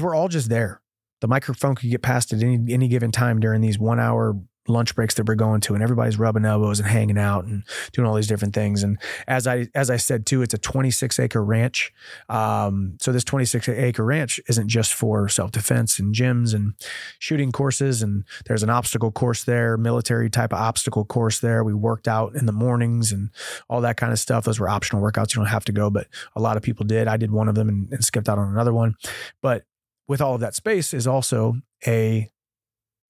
we're 0.02 0.16
all 0.16 0.30
just 0.30 0.50
there. 0.50 0.82
The 1.22 1.28
microphone 1.28 1.76
could 1.76 1.90
get 1.90 2.02
passed 2.02 2.34
at 2.34 2.42
any 2.42 2.74
any 2.74 2.88
given 2.88 3.12
time 3.12 3.40
during 3.40 3.62
these 3.62 3.78
one 3.78 4.00
hour 4.00 4.36
lunch 4.68 4.96
breaks 4.96 5.16
that 5.16 5.28
we're 5.28 5.36
going 5.36 5.62
to 5.62 5.74
and 5.74 5.84
everybody's 5.84 6.18
rubbing 6.18 6.46
elbows 6.46 6.80
and 6.80 6.88
hanging 6.88 7.18
out 7.18 7.46
and 7.46 7.64
doing 7.92 8.08
all 8.08 8.16
these 8.16 8.28
different 8.28 8.54
things. 8.54 8.84
And 8.84 8.98
as 9.28 9.48
i 9.48 9.68
as 9.76 9.90
i 9.90 9.98
said 9.98 10.26
too 10.26 10.42
it's 10.42 10.54
a 10.54 10.58
26 10.58 11.20
acre 11.20 11.44
ranch. 11.44 11.94
Um, 12.30 12.98
so 13.00 13.12
this 13.12 13.24
26 13.24 13.70
acre 13.70 14.04
ranch 14.04 14.40
isn't 14.48 14.68
just 14.68 14.94
for 14.94 15.28
self-defense 15.28 16.00
and 16.00 16.14
gyms 16.14 16.54
and 16.54 16.74
shooting 17.20 17.52
courses 17.52 18.02
and 18.02 18.24
there's 18.46 18.64
an 18.64 18.70
obstacle 18.70 19.12
course 19.12 19.44
there 19.44 19.78
military 19.78 20.30
type 20.30 20.54
of 20.54 20.60
obstacle 20.60 21.06
course 21.06 21.40
there. 21.40 21.64
We 21.64 21.74
worked 21.74 22.08
out 22.08 22.36
in 22.36 22.46
the 22.46 22.52
mornings 22.52 23.12
and 23.12 23.30
all 23.70 23.82
that 23.82 23.98
kind 23.98 24.12
of 24.12 24.20
stuff. 24.20 24.46
Those 24.46 24.60
were 24.60 24.70
optional 24.70 25.02
workouts. 25.02 25.36
You 25.36 25.42
don't 25.42 25.48
have 25.48 25.66
to 25.66 25.72
go 25.72 25.90
but 25.90 26.08
a 26.36 26.42
lot 26.42 26.58
of 26.58 26.64
people 26.64 26.86
did. 26.86 27.08
I 27.08 27.18
did 27.18 27.32
one 27.32 27.48
of 27.48 27.56
them 27.56 27.70
and, 27.70 27.92
and 27.92 28.04
skipped 28.04 28.28
out 28.30 28.40
on 28.40 28.50
another 28.50 28.74
one. 28.74 28.96
But 29.42 29.64
with 30.08 30.22
all 30.22 30.36
of 30.36 30.42
that 30.42 30.56
space 30.56 30.94
is 30.94 31.08
also 31.08 31.56
a 31.88 32.30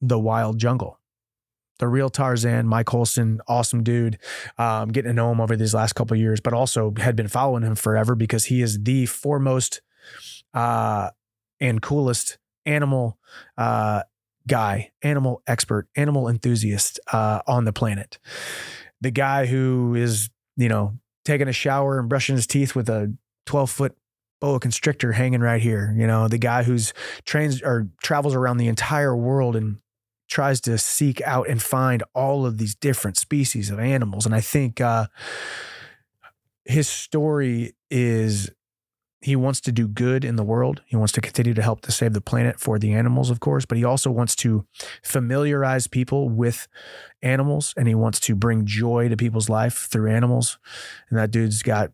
the 0.02 0.20
wild 0.20 0.58
jungle 0.60 1.00
the 1.84 1.90
real 1.90 2.10
Tarzan, 2.10 2.66
Mike 2.66 2.88
Holston, 2.88 3.42
awesome 3.46 3.84
dude. 3.84 4.18
Um, 4.58 4.94
getting 4.94 5.10
to 5.10 5.14
know 5.14 5.30
him 5.34 5.42
over 5.42 5.58
these 5.58 5.74
last 5.74 5.96
couple 5.96 6.16
years, 6.16 6.40
but 6.40 6.54
also 6.54 6.94
had 6.96 7.18
been 7.18 7.28
following 7.28 7.62
him 7.62 7.76
forever 7.76 8.16
because 8.16 8.46
he 8.46 8.62
is 8.62 8.82
the 8.84 9.06
foremost 9.06 9.82
uh, 10.54 11.10
and 11.60 11.82
coolest 11.82 12.38
animal 12.66 13.18
uh, 13.58 14.04
guy, 14.48 14.92
animal 15.02 15.42
expert, 15.46 15.90
animal 15.98 16.30
enthusiast 16.30 17.02
uh, 17.12 17.42
on 17.48 17.66
the 17.66 17.74
planet. 17.74 18.18
The 19.02 19.12
guy 19.12 19.46
who 19.46 19.94
is, 19.94 20.30
you 20.56 20.70
know, 20.70 20.98
taking 21.26 21.50
a 21.50 21.54
shower 21.54 22.00
and 22.00 22.08
brushing 22.08 22.38
his 22.38 22.48
teeth 22.48 22.76
with 22.76 22.88
a 22.88 23.14
12 23.46 23.70
foot 23.70 23.98
boa 24.40 24.58
constrictor 24.62 25.12
hanging 25.12 25.42
right 25.42 25.62
here. 25.62 25.94
You 25.98 26.08
know, 26.08 26.30
the 26.30 26.38
guy 26.38 26.64
who's 26.64 26.94
trains 27.26 27.62
or 27.62 27.90
travels 28.02 28.36
around 28.36 28.56
the 28.56 28.70
entire 28.70 29.18
world 29.18 29.58
and 29.58 29.80
tries 30.34 30.60
to 30.60 30.80
seek 30.80 31.22
out 31.22 31.48
and 31.48 31.62
find 31.62 32.02
all 32.16 32.44
of 32.44 32.58
these 32.58 32.74
different 32.74 33.18
species 33.18 33.70
of 33.70 33.80
animals. 33.80 34.26
And 34.26 34.34
I 34.34 34.42
think 34.42 34.82
uh, 34.82 35.06
his 36.66 36.88
story 36.88 37.76
is 37.92 38.50
he 39.22 39.36
wants 39.36 39.62
to 39.62 39.72
do 39.72 39.88
good 39.88 40.26
in 40.26 40.36
the 40.36 40.44
world. 40.44 40.82
He 40.88 40.96
wants 40.96 41.14
to 41.14 41.22
continue 41.22 41.54
to 41.54 41.62
help 41.62 41.82
to 41.82 41.92
save 41.92 42.14
the 42.14 42.20
planet 42.20 42.60
for 42.60 42.80
the 42.80 42.94
animals, 42.94 43.30
of 43.30 43.40
course, 43.42 43.66
but 43.66 43.78
he 43.78 43.84
also 43.84 44.10
wants 44.10 44.36
to 44.38 44.66
familiarize 45.04 45.86
people 45.86 46.30
with 46.30 46.68
animals 47.22 47.76
and 47.78 47.88
he 47.88 47.94
wants 47.94 48.20
to 48.22 48.36
bring 48.36 48.66
joy 48.66 49.10
to 49.10 49.16
people's 49.16 49.50
life 49.50 49.88
through 49.88 50.10
animals. 50.10 50.58
And 51.10 51.20
that 51.20 51.30
dude's 51.30 51.62
got 51.62 51.92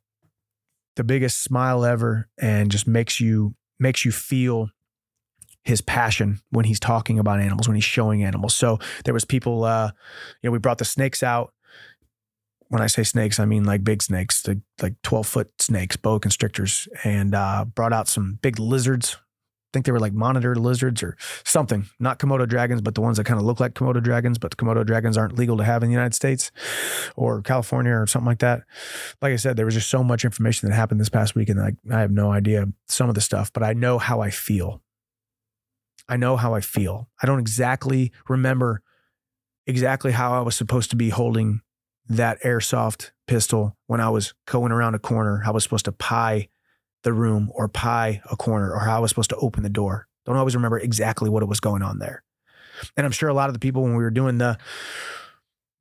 the 0.95 1.03
biggest 1.03 1.43
smile 1.43 1.83
ever 1.83 2.29
and 2.39 2.71
just 2.71 2.87
makes 2.87 3.19
you 3.19 3.55
makes 3.81 4.05
you 4.05 4.11
feel 4.13 4.69
his 5.69 5.81
passion 5.81 6.41
when 6.49 6.65
he's 6.65 6.79
talking 6.79 7.19
about 7.19 7.39
animals, 7.39 7.67
when 7.67 7.75
he's 7.75 7.83
showing 7.83 8.23
animals. 8.23 8.55
So 8.55 8.79
there 9.05 9.13
was 9.13 9.23
people, 9.23 9.63
uh, 9.63 9.91
you 10.41 10.49
know, 10.49 10.51
we 10.51 10.57
brought 10.57 10.79
the 10.79 10.85
snakes 10.85 11.23
out. 11.23 11.53
When 12.69 12.81
I 12.81 12.87
say 12.87 13.03
snakes, 13.03 13.39
I 13.39 13.45
mean 13.45 13.63
like 13.63 13.83
big 13.83 14.03
snakes, 14.03 14.47
like, 14.47 14.59
like 14.81 15.01
12 15.03 15.27
foot 15.27 15.61
snakes, 15.61 15.95
boa 15.95 16.19
constrictors, 16.19 16.87
and 17.03 17.33
uh, 17.33 17.65
brought 17.65 17.93
out 17.93 18.07
some 18.07 18.39
big 18.41 18.59
lizards. 18.59 19.15
I 19.15 19.69
think 19.73 19.85
they 19.85 19.91
were 19.91 19.99
like 19.99 20.13
monitor 20.13 20.55
lizards 20.55 21.03
or 21.03 21.15
something, 21.45 21.85
not 21.99 22.17
Komodo 22.17 22.47
dragons, 22.47 22.81
but 22.81 22.95
the 22.95 23.01
ones 23.01 23.17
that 23.17 23.25
kind 23.25 23.39
of 23.39 23.45
look 23.45 23.59
like 23.59 23.75
Komodo 23.75 24.01
dragons, 24.01 24.39
but 24.39 24.57
Komodo 24.57 24.83
dragons 24.83 25.17
aren't 25.17 25.37
legal 25.37 25.57
to 25.57 25.63
have 25.63 25.83
in 25.83 25.89
the 25.89 25.93
United 25.93 26.15
States 26.15 26.51
or 27.15 27.43
California 27.43 27.93
or 27.93 28.07
something 28.07 28.25
like 28.25 28.39
that. 28.39 28.63
Like 29.21 29.33
I 29.33 29.35
said, 29.35 29.55
there 29.55 29.65
was 29.65 29.75
just 29.75 29.89
so 29.89 30.03
much 30.03 30.25
information 30.25 30.67
that 30.67 30.75
happened 30.75 30.99
this 30.99 31.09
past 31.09 31.35
week, 31.35 31.49
and 31.49 31.61
I, 31.61 31.73
I 31.91 32.01
have 32.01 32.11
no 32.11 32.31
idea 32.31 32.67
some 32.87 33.09
of 33.09 33.15
the 33.15 33.21
stuff, 33.21 33.53
but 33.53 33.61
I 33.61 33.73
know 33.73 33.99
how 33.99 34.21
I 34.21 34.31
feel 34.31 34.81
I 36.09 36.17
know 36.17 36.35
how 36.35 36.53
I 36.55 36.61
feel. 36.61 37.07
I 37.21 37.27
don't 37.27 37.39
exactly 37.39 38.11
remember 38.27 38.81
exactly 39.67 40.11
how 40.11 40.33
I 40.33 40.41
was 40.41 40.55
supposed 40.55 40.89
to 40.89 40.95
be 40.95 41.09
holding 41.09 41.61
that 42.09 42.41
airsoft 42.41 43.11
pistol 43.27 43.77
when 43.85 44.01
I 44.01 44.09
was 44.09 44.33
going 44.47 44.71
around 44.71 44.95
a 44.95 44.99
corner, 44.99 45.37
how 45.45 45.51
I 45.51 45.53
was 45.53 45.63
supposed 45.63 45.85
to 45.85 45.91
pie 45.91 46.49
the 47.03 47.13
room 47.13 47.51
or 47.53 47.67
pie 47.67 48.21
a 48.29 48.35
corner 48.35 48.73
or 48.73 48.79
how 48.79 48.97
I 48.97 48.99
was 48.99 49.11
supposed 49.11 49.29
to 49.29 49.35
open 49.37 49.61
the 49.61 49.69
door. 49.69 50.07
Don't 50.25 50.35
always 50.35 50.55
remember 50.55 50.79
exactly 50.79 51.29
what 51.29 51.43
it 51.43 51.47
was 51.47 51.59
going 51.59 51.83
on 51.83 51.99
there. 51.99 52.23
And 52.97 53.05
I'm 53.05 53.11
sure 53.11 53.29
a 53.29 53.33
lot 53.33 53.49
of 53.49 53.53
the 53.53 53.59
people 53.59 53.83
when 53.83 53.95
we 53.95 54.03
were 54.03 54.11
doing 54.11 54.39
the 54.39 54.57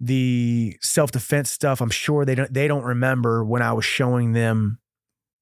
the 0.00 0.76
self-defense 0.80 1.50
stuff, 1.50 1.80
I'm 1.80 1.90
sure 1.90 2.24
they 2.24 2.34
don't 2.34 2.52
they 2.52 2.68
don't 2.68 2.84
remember 2.84 3.44
when 3.44 3.62
I 3.62 3.72
was 3.72 3.84
showing 3.84 4.32
them 4.32 4.78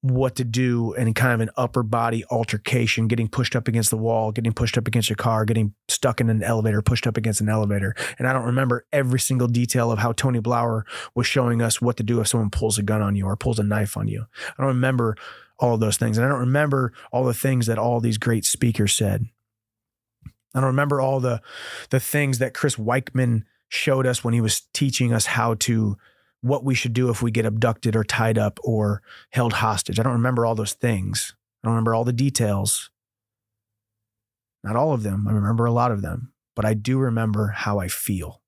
what 0.03 0.37
to 0.37 0.45
do 0.45 0.93
in 0.95 1.13
kind 1.15 1.33
of 1.33 1.41
an 1.41 1.51
upper 1.57 1.83
body 1.83 2.25
altercation, 2.31 3.09
getting 3.09 3.29
pushed 3.29 3.57
up 3.57 3.67
against 3.67 3.91
the 3.91 3.97
wall, 3.97 4.31
getting 4.31 4.53
pushed 4.53 4.79
up 4.79 4.87
against 4.87 5.11
a 5.11 5.15
car, 5.15 5.45
getting 5.45 5.75
stuck 5.89 6.21
in 6.21 6.31
an 6.31 6.43
elevator, 6.43 6.83
pushed 6.83 7.07
up 7.07 7.17
against 7.17 7.41
an 7.41 7.49
elevator. 7.49 7.95
And 8.19 8.29
I 8.29 8.33
don't 8.33 8.45
remember 8.45 8.87
every 8.93 9.19
single 9.19 9.49
detail 9.49 9.91
of 9.91 9.99
how 9.99 10.13
Tony 10.13 10.41
Blauer 10.41 10.83
was 11.15 11.27
showing 11.27 11.61
us 11.61 11.81
what 11.81 11.97
to 11.97 12.03
do 12.03 12.21
if 12.21 12.29
someone 12.29 12.51
pulls 12.51 12.79
a 12.79 12.83
gun 12.83 13.03
on 13.03 13.17
you 13.17 13.27
or 13.27 13.37
pulls 13.37 13.59
a 13.59 13.65
knife 13.65 13.97
on 13.97 14.07
you. 14.07 14.27
I 14.59 14.63
don't 14.63 14.75
remember 14.75 15.17
all 15.59 15.75
of 15.75 15.81
those 15.81 15.97
things. 15.97 16.19
And 16.19 16.27
I 16.27 16.29
don't 16.29 16.41
remember 16.41 16.93
all 17.11 17.25
the 17.25 17.35
things 17.35 17.67
that 17.67 17.79
all 17.79 18.01
these 18.01 18.19
great 18.19 18.45
speakers 18.45 18.95
said. 18.95 19.27
I 20.55 20.61
don't 20.61 20.69
remember 20.69 21.01
all 21.01 21.21
the 21.21 21.43
the 21.91 22.01
things 22.01 22.39
that 22.39 22.55
Chris 22.55 22.77
Weichman 22.77 23.45
showed 23.69 24.07
us 24.07 24.25
when 24.25 24.33
he 24.33 24.41
was 24.41 24.63
teaching 24.73 25.13
us 25.13 25.27
how 25.27 25.55
to 25.55 25.97
what 26.41 26.65
we 26.65 26.75
should 26.75 26.93
do 26.93 27.11
if 27.11 27.23
we 27.23 27.31
get 27.31 27.47
abducted 27.47 27.97
or 27.97 28.05
tied 28.05 28.39
up 28.39 28.59
or 28.63 29.03
held 29.31 29.55
hostage. 29.55 29.99
I 29.99 30.03
don't 30.03 30.13
remember 30.13 30.47
all 30.47 30.55
those 30.55 30.75
things. 30.75 31.35
I 31.63 31.69
don't 31.69 31.75
remember 31.75 31.95
all 31.95 32.05
the 32.05 32.13
details. 32.13 32.91
Not 34.63 34.77
all 34.77 34.93
of 34.93 35.03
them. 35.03 35.27
I 35.29 35.33
remember 35.33 35.65
a 35.65 35.73
lot 35.73 35.93
of 35.93 36.03
them, 36.03 36.33
but 36.55 36.65
I 36.65 36.75
do 36.75 36.99
remember 36.99 37.49
how 37.49 37.79
I 37.79 37.89
feel. 37.89 38.43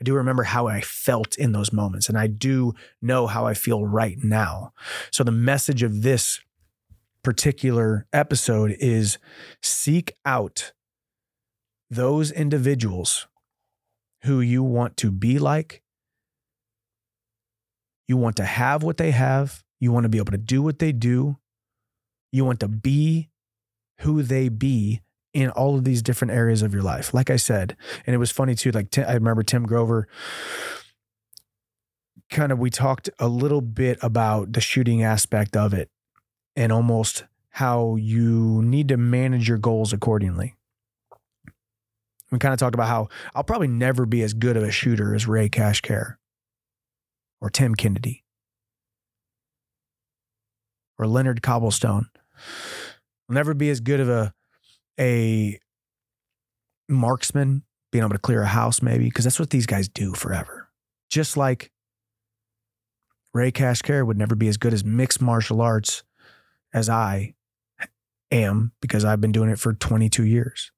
I 0.00 0.04
do 0.04 0.14
remember 0.14 0.44
how 0.44 0.68
I 0.68 0.80
felt 0.80 1.36
in 1.36 1.52
those 1.52 1.72
moments, 1.72 2.08
and 2.08 2.16
I 2.16 2.28
do 2.28 2.72
know 3.02 3.26
how 3.26 3.46
I 3.46 3.54
feel 3.54 3.84
right 3.84 4.16
now. 4.22 4.72
So, 5.10 5.24
the 5.24 5.32
message 5.32 5.82
of 5.82 6.02
this 6.02 6.40
particular 7.22 8.06
episode 8.12 8.76
is 8.78 9.18
seek 9.60 10.12
out 10.24 10.72
those 11.90 12.30
individuals 12.30 13.26
who 14.22 14.40
you 14.40 14.62
want 14.62 14.96
to 14.98 15.10
be 15.10 15.38
like 15.38 15.82
you 18.08 18.16
want 18.16 18.36
to 18.36 18.44
have 18.44 18.82
what 18.82 18.96
they 18.96 19.12
have. 19.12 19.62
You 19.78 19.92
want 19.92 20.04
to 20.04 20.08
be 20.08 20.18
able 20.18 20.32
to 20.32 20.38
do 20.38 20.62
what 20.62 20.78
they 20.78 20.92
do. 20.92 21.36
You 22.32 22.44
want 22.44 22.60
to 22.60 22.68
be 22.68 23.28
who 24.00 24.22
they 24.22 24.48
be 24.48 25.02
in 25.34 25.50
all 25.50 25.76
of 25.76 25.84
these 25.84 26.02
different 26.02 26.32
areas 26.32 26.62
of 26.62 26.72
your 26.72 26.82
life. 26.82 27.12
Like 27.14 27.30
I 27.30 27.36
said, 27.36 27.76
and 28.06 28.14
it 28.14 28.18
was 28.18 28.30
funny 28.30 28.54
too. 28.54 28.70
Like 28.70 28.96
I 28.98 29.12
remember 29.12 29.42
Tim 29.42 29.66
Grover. 29.66 30.08
Kind 32.30 32.52
of, 32.52 32.58
we 32.58 32.68
talked 32.68 33.08
a 33.18 33.28
little 33.28 33.62
bit 33.62 33.98
about 34.02 34.52
the 34.52 34.60
shooting 34.60 35.02
aspect 35.02 35.56
of 35.56 35.72
it, 35.72 35.88
and 36.56 36.72
almost 36.72 37.24
how 37.50 37.96
you 37.96 38.62
need 38.62 38.88
to 38.88 38.96
manage 38.96 39.48
your 39.48 39.58
goals 39.58 39.92
accordingly. 39.92 40.54
We 42.30 42.38
kind 42.38 42.52
of 42.52 42.58
talked 42.58 42.74
about 42.74 42.88
how 42.88 43.08
I'll 43.34 43.44
probably 43.44 43.68
never 43.68 44.04
be 44.04 44.22
as 44.22 44.34
good 44.34 44.58
of 44.58 44.62
a 44.62 44.70
shooter 44.70 45.14
as 45.14 45.26
Ray 45.26 45.48
Cash 45.48 45.80
Care 45.80 46.18
or 47.40 47.50
Tim 47.50 47.74
Kennedy 47.74 48.24
or 50.98 51.06
Leonard 51.06 51.42
Cobblestone. 51.42 52.08
I'll 53.28 53.34
never 53.34 53.54
be 53.54 53.70
as 53.70 53.80
good 53.80 54.00
of 54.00 54.08
a 54.08 54.34
a 55.00 55.60
marksman, 56.88 57.62
being 57.92 58.02
able 58.02 58.14
to 58.14 58.18
clear 58.18 58.42
a 58.42 58.46
house, 58.46 58.82
maybe, 58.82 59.04
because 59.04 59.24
that's 59.24 59.38
what 59.38 59.50
these 59.50 59.66
guys 59.66 59.88
do 59.88 60.12
forever. 60.14 60.68
Just 61.08 61.36
like 61.36 61.70
Ray 63.32 63.52
Cash 63.52 63.82
Care 63.82 64.04
would 64.04 64.18
never 64.18 64.34
be 64.34 64.48
as 64.48 64.56
good 64.56 64.74
as 64.74 64.84
mixed 64.84 65.20
martial 65.22 65.60
arts 65.60 66.02
as 66.72 66.88
I 66.88 67.34
am 68.30 68.72
because 68.80 69.04
I've 69.04 69.20
been 69.20 69.32
doing 69.32 69.50
it 69.50 69.58
for 69.58 69.72
22 69.72 70.24
years. 70.24 70.72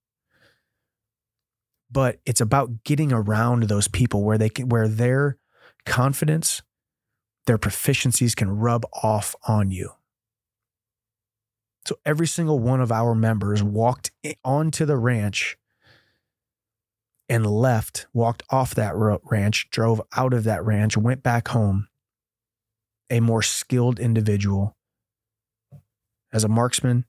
But 1.90 2.20
it's 2.24 2.40
about 2.40 2.84
getting 2.84 3.12
around 3.12 3.64
those 3.64 3.88
people 3.88 4.22
where 4.22 4.38
they 4.38 4.48
can, 4.48 4.68
where 4.68 4.86
their 4.86 5.38
confidence, 5.84 6.62
their 7.46 7.58
proficiencies 7.58 8.36
can 8.36 8.50
rub 8.50 8.84
off 9.02 9.34
on 9.46 9.70
you. 9.70 9.92
So 11.86 11.96
every 12.04 12.26
single 12.26 12.58
one 12.58 12.80
of 12.80 12.92
our 12.92 13.14
members 13.14 13.62
walked 13.62 14.10
onto 14.44 14.84
the 14.84 14.96
ranch 14.96 15.56
and 17.28 17.46
left, 17.46 18.06
walked 18.12 18.42
off 18.50 18.74
that 18.74 18.94
ranch, 18.94 19.70
drove 19.70 20.00
out 20.16 20.34
of 20.34 20.44
that 20.44 20.64
ranch, 20.64 20.96
went 20.96 21.22
back 21.22 21.48
home, 21.48 21.88
a 23.08 23.20
more 23.20 23.42
skilled 23.42 23.98
individual 23.98 24.76
as 26.32 26.44
a 26.44 26.48
marksman 26.48 27.04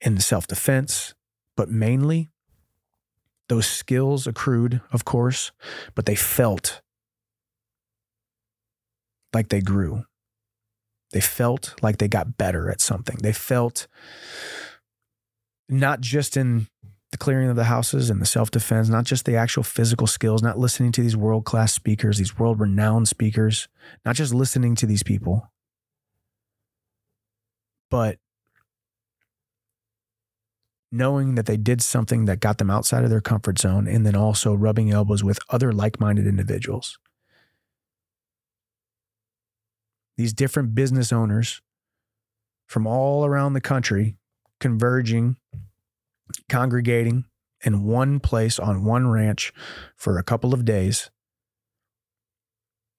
in 0.00 0.18
self 0.20 0.46
defense, 0.46 1.14
but 1.56 1.70
mainly 1.70 2.28
those 3.48 3.66
skills 3.66 4.26
accrued, 4.26 4.80
of 4.92 5.04
course, 5.04 5.52
but 5.94 6.06
they 6.06 6.14
felt 6.14 6.80
like 9.32 9.48
they 9.48 9.60
grew. 9.60 10.04
They 11.12 11.20
felt 11.20 11.74
like 11.82 11.98
they 11.98 12.08
got 12.08 12.36
better 12.36 12.70
at 12.70 12.80
something. 12.80 13.16
They 13.22 13.32
felt 13.32 13.86
not 15.68 16.00
just 16.00 16.36
in 16.36 16.66
the 17.12 17.18
clearing 17.18 17.48
of 17.48 17.56
the 17.56 17.64
houses 17.64 18.10
and 18.10 18.20
the 18.20 18.26
self 18.26 18.50
defense, 18.50 18.88
not 18.88 19.04
just 19.04 19.24
the 19.24 19.36
actual 19.36 19.62
physical 19.62 20.06
skills, 20.06 20.42
not 20.42 20.58
listening 20.58 20.92
to 20.92 21.02
these 21.02 21.16
world 21.16 21.44
class 21.44 21.72
speakers, 21.72 22.18
these 22.18 22.38
world 22.38 22.58
renowned 22.60 23.08
speakers, 23.08 23.68
not 24.04 24.16
just 24.16 24.34
listening 24.34 24.74
to 24.74 24.86
these 24.86 25.02
people, 25.02 25.50
but 27.90 28.18
knowing 30.96 31.34
that 31.34 31.46
they 31.46 31.56
did 31.56 31.82
something 31.82 32.24
that 32.24 32.40
got 32.40 32.58
them 32.58 32.70
outside 32.70 33.04
of 33.04 33.10
their 33.10 33.20
comfort 33.20 33.58
zone 33.58 33.86
and 33.86 34.06
then 34.06 34.16
also 34.16 34.54
rubbing 34.54 34.90
elbows 34.90 35.22
with 35.22 35.38
other 35.50 35.72
like 35.72 36.00
minded 36.00 36.26
individuals. 36.26 36.98
these 40.16 40.32
different 40.32 40.74
business 40.74 41.12
owners 41.12 41.60
from 42.66 42.86
all 42.86 43.24
around 43.24 43.52
the 43.52 43.60
country 43.60 44.16
converging, 44.60 45.36
congregating 46.48 47.24
in 47.64 47.84
one 47.84 48.18
place 48.20 48.58
on 48.58 48.84
one 48.84 49.08
ranch 49.08 49.52
for 49.94 50.18
a 50.18 50.22
couple 50.22 50.54
of 50.54 50.64
days 50.64 51.10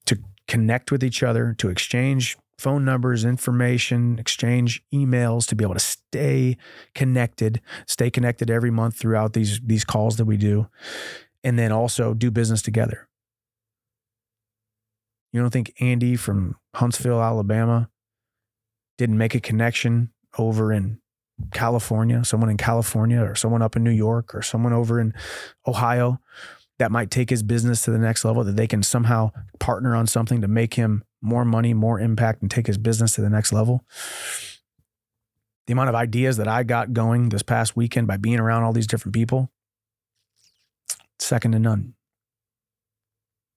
to 0.06 0.18
connect 0.48 0.92
with 0.92 1.04
each 1.04 1.24
other, 1.24 1.54
to 1.58 1.70
exchange 1.70 2.38
phone 2.58 2.84
numbers, 2.84 3.24
information, 3.24 4.18
exchange 4.20 4.84
emails 4.94 5.48
to 5.48 5.56
be 5.56 5.64
able 5.64 5.76
to 5.76 5.80
stay 5.80 6.58
connected, 6.96 7.62
stay 7.86 8.10
connected 8.10 8.50
every 8.50 8.72
month 8.72 8.96
throughout 8.96 9.34
these 9.34 9.60
these 9.64 9.84
calls 9.84 10.18
that 10.18 10.26
we 10.26 10.38
do 10.38 10.68
and 11.44 11.58
then 11.58 11.72
also 11.72 12.14
do 12.14 12.32
business 12.32 12.62
together. 12.62 13.08
You 15.32 15.42
don't 15.42 15.52
think 15.52 15.74
Andy 15.80 16.16
from 16.16 16.56
Huntsville, 16.76 17.22
Alabama 17.22 17.90
didn't 18.98 19.18
make 19.18 19.36
a 19.36 19.40
connection 19.40 20.12
over 20.38 20.74
in 20.74 21.00
California, 21.54 22.24
someone 22.26 22.50
in 22.50 22.58
California 22.58 23.22
or 23.22 23.36
someone 23.36 23.62
up 23.62 23.76
in 23.76 23.84
New 23.84 23.92
York 23.92 24.34
or 24.34 24.42
someone 24.42 24.74
over 24.74 25.00
in 25.00 25.14
Ohio 25.68 26.20
that 26.80 26.92
might 26.92 27.12
take 27.12 27.30
his 27.30 27.44
business 27.44 27.84
to 27.84 27.92
the 27.92 27.98
next 27.98 28.26
level, 28.26 28.44
that 28.44 28.56
they 28.56 28.68
can 28.68 28.84
somehow 28.84 29.32
partner 29.60 29.96
on 29.96 30.08
something 30.08 30.42
to 30.42 30.48
make 30.48 30.76
him 30.76 31.04
more 31.22 31.46
money, 31.46 31.74
more 31.74 32.00
impact, 32.00 32.42
and 32.42 32.52
take 32.52 32.68
his 32.68 32.78
business 32.78 33.16
to 33.16 33.22
the 33.22 33.30
next 33.30 33.52
level. 33.52 33.84
The 35.66 35.74
amount 35.74 35.90
of 35.90 35.96
ideas 35.96 36.38
that 36.38 36.48
I 36.48 36.64
got 36.64 36.94
going 36.94 37.30
this 37.30 37.44
past 37.44 37.76
weekend 37.76 38.08
by 38.08 38.18
being 38.18 38.40
around 38.40 38.64
all 38.64 38.74
these 38.74 38.88
different 38.88 39.14
people, 39.14 39.52
second 41.20 41.52
to 41.52 41.60
none. 41.60 41.94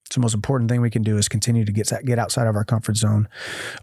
It's 0.07 0.17
the 0.17 0.23
most 0.23 0.35
important 0.35 0.69
thing 0.69 0.81
we 0.81 0.91
can 0.91 1.05
do 1.05 1.19
is 1.19 1.29
continue 1.29 1.65
to 1.65 1.71
get 1.71 1.93
get 2.05 2.19
outside 2.19 2.49
of 2.49 2.57
our 2.57 2.65
comfort 2.65 2.97
zone, 2.97 3.29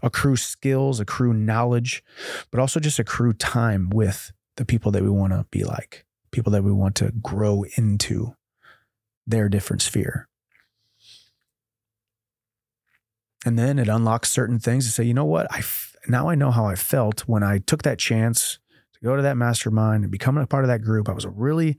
accrue 0.02 0.36
skills, 0.36 1.00
accrue 1.00 1.32
knowledge, 1.32 2.04
but 2.50 2.60
also 2.60 2.80
just 2.80 2.98
accrue 2.98 3.32
time 3.32 3.88
with 3.88 4.30
the 4.56 4.66
people 4.66 4.92
that 4.92 5.02
we 5.02 5.08
want 5.08 5.32
to 5.32 5.46
be 5.50 5.64
like, 5.64 6.04
people 6.30 6.52
that 6.52 6.62
we 6.62 6.70
want 6.70 6.96
to 6.96 7.12
grow 7.22 7.64
into 7.78 8.36
their 9.26 9.48
different 9.48 9.80
sphere. 9.80 10.27
And 13.44 13.58
then 13.58 13.78
it 13.78 13.88
unlocks 13.88 14.32
certain 14.32 14.58
things 14.58 14.86
to 14.86 14.92
say, 14.92 15.04
you 15.04 15.14
know 15.14 15.24
what? 15.24 15.46
I 15.52 15.58
f- 15.58 15.94
now 16.08 16.28
I 16.28 16.34
know 16.34 16.50
how 16.50 16.66
I 16.66 16.74
felt 16.74 17.20
when 17.22 17.42
I 17.42 17.58
took 17.58 17.82
that 17.82 17.98
chance 17.98 18.58
to 18.94 19.00
go 19.00 19.16
to 19.16 19.22
that 19.22 19.36
mastermind 19.36 20.04
and 20.04 20.10
become 20.10 20.36
a 20.36 20.46
part 20.46 20.64
of 20.64 20.68
that 20.68 20.82
group. 20.82 21.08
I 21.08 21.12
was 21.12 21.26
really 21.26 21.78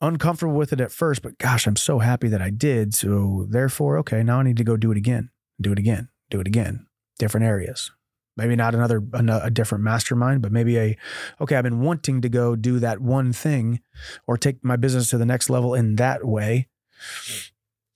uncomfortable 0.00 0.54
with 0.54 0.72
it 0.72 0.80
at 0.80 0.92
first, 0.92 1.22
but 1.22 1.38
gosh, 1.38 1.66
I'm 1.66 1.76
so 1.76 1.98
happy 1.98 2.28
that 2.28 2.42
I 2.42 2.50
did. 2.50 2.94
So 2.94 3.46
therefore, 3.48 3.98
okay, 3.98 4.22
now 4.22 4.40
I 4.40 4.42
need 4.42 4.56
to 4.56 4.64
go 4.64 4.76
do 4.76 4.90
it 4.92 4.98
again, 4.98 5.30
do 5.60 5.72
it 5.72 5.78
again, 5.78 6.08
do 6.30 6.40
it 6.40 6.46
again, 6.46 6.86
different 7.18 7.46
areas. 7.46 7.90
Maybe 8.36 8.54
not 8.54 8.74
another 8.74 9.02
a, 9.14 9.50
different 9.50 9.82
mastermind, 9.82 10.42
but 10.42 10.52
maybe 10.52 10.78
a 10.78 10.96
okay. 11.40 11.56
I've 11.56 11.64
been 11.64 11.80
wanting 11.80 12.20
to 12.20 12.28
go 12.28 12.54
do 12.54 12.78
that 12.80 13.00
one 13.00 13.32
thing, 13.32 13.80
or 14.26 14.36
take 14.36 14.62
my 14.62 14.76
business 14.76 15.08
to 15.10 15.18
the 15.18 15.24
next 15.24 15.48
level 15.48 15.74
in 15.74 15.96
that 15.96 16.22
way. 16.22 16.68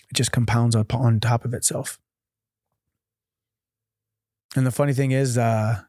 It 0.09 0.14
just 0.14 0.33
compounds 0.33 0.75
on 0.75 1.20
top 1.20 1.44
of 1.44 1.53
itself. 1.53 1.99
And 4.56 4.66
the 4.66 4.72
funny 4.72 4.92
thing 4.92 5.12
is, 5.12 5.38
uh, 5.38 5.80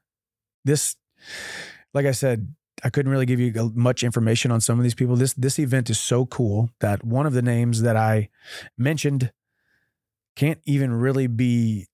this, 0.65 0.95
like 1.93 2.06
I 2.06 2.12
said, 2.12 2.54
I 2.84 2.89
couldn't 2.89 3.12
really 3.12 3.26
give 3.26 3.39
you 3.39 3.71
much 3.76 4.04
information 4.04 4.52
on 4.52 4.62
some 4.62 4.80
of 4.80 4.84
these 4.84 4.95
people. 4.95 5.15
This 5.15 5.34
this 5.34 5.60
event 5.60 5.89
is 5.89 6.00
so 6.00 6.26
cool 6.26 6.69
that 6.80 7.04
one 7.04 7.26
of 7.26 7.34
the 7.34 7.41
names 7.41 7.82
that 7.84 7.95
I 7.95 8.30
mentioned 8.78 9.32
can't 10.36 10.60
even 10.65 10.93
really 10.93 11.28
be. 11.28 11.88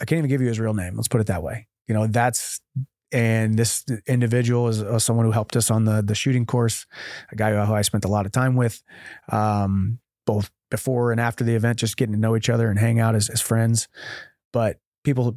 I 0.00 0.04
can't 0.04 0.18
even 0.18 0.28
give 0.28 0.42
you 0.42 0.48
his 0.48 0.60
real 0.60 0.74
name. 0.74 0.94
Let's 0.94 1.08
put 1.08 1.20
it 1.20 1.26
that 1.28 1.42
way. 1.42 1.66
You 1.88 1.94
know, 1.94 2.06
that's 2.06 2.60
and 3.12 3.58
this 3.58 3.84
individual 4.06 4.68
is 4.68 4.82
uh, 4.82 4.98
someone 4.98 5.24
who 5.24 5.32
helped 5.32 5.56
us 5.56 5.70
on 5.70 5.84
the 5.84 6.02
the 6.02 6.14
shooting 6.14 6.46
course, 6.46 6.86
a 7.32 7.36
guy 7.36 7.52
who 7.64 7.74
I 7.74 7.82
spent 7.82 8.04
a 8.04 8.08
lot 8.08 8.26
of 8.26 8.32
time 8.32 8.56
with, 8.56 8.82
um, 9.30 9.98
both 10.26 10.50
before 10.70 11.12
and 11.12 11.20
after 11.20 11.44
the 11.44 11.54
event, 11.54 11.78
just 11.78 11.96
getting 11.96 12.14
to 12.14 12.20
know 12.20 12.36
each 12.36 12.50
other 12.50 12.68
and 12.68 12.78
hang 12.78 13.00
out 13.00 13.14
as, 13.14 13.28
as 13.30 13.40
friends. 13.40 13.88
But 14.52 14.78
people 15.06 15.36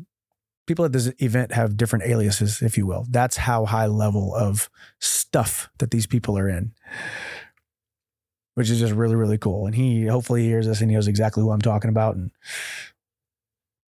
people 0.67 0.85
at 0.85 0.91
this 0.91 1.11
event 1.19 1.51
have 1.51 1.77
different 1.77 2.05
aliases, 2.05 2.61
if 2.61 2.77
you 2.77 2.85
will. 2.85 3.05
That's 3.09 3.37
how 3.37 3.65
high 3.65 3.87
level 3.87 4.35
of 4.35 4.69
stuff 4.99 5.67
that 5.79 5.89
these 5.89 6.05
people 6.05 6.37
are 6.37 6.47
in, 6.47 6.73
which 8.53 8.69
is 8.69 8.79
just 8.79 8.93
really, 8.93 9.15
really 9.15 9.39
cool. 9.39 9.65
And 9.65 9.73
he 9.73 10.05
hopefully 10.05 10.43
hears 10.43 10.67
this 10.67 10.81
and 10.81 10.91
he 10.91 10.95
knows 10.95 11.07
exactly 11.07 11.41
who 11.41 11.49
I'm 11.49 11.61
talking 11.61 11.89
about 11.89 12.15
and 12.15 12.29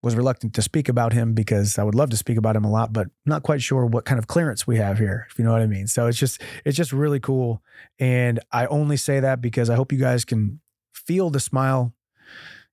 was 0.02 0.16
reluctant 0.16 0.56
to 0.56 0.64
speak 0.64 0.90
about 0.90 1.14
him 1.14 1.34
because 1.34 1.78
I 1.78 1.84
would 1.84 1.94
love 1.94 2.10
to 2.10 2.18
speak 2.18 2.38
about 2.38 2.56
him 2.56 2.66
a 2.66 2.72
lot, 2.72 2.92
but 2.92 3.10
not 3.28 3.44
quite 3.44 3.62
sure 3.62 3.86
what 3.86 4.06
kind 4.06 4.18
of 4.18 4.26
clearance 4.26 4.66
we 4.66 4.78
have 4.78 4.98
here, 4.98 5.28
if 5.30 5.38
you 5.38 5.46
know 5.46 5.52
what 5.52 5.62
I 5.62 5.68
mean. 5.68 5.86
So 5.86 6.08
it's 6.08 6.18
just, 6.18 6.42
it's 6.66 6.76
just 6.76 6.92
really 6.92 7.20
cool. 7.20 7.62
And 8.00 8.40
I 8.52 8.66
only 8.66 8.98
say 8.98 9.20
that 9.20 9.40
because 9.40 9.70
I 9.70 9.76
hope 9.76 9.92
you 9.92 10.00
guys 10.00 10.26
can 10.26 10.62
feel 10.96 11.30
the 11.30 11.40
smile 11.40 11.94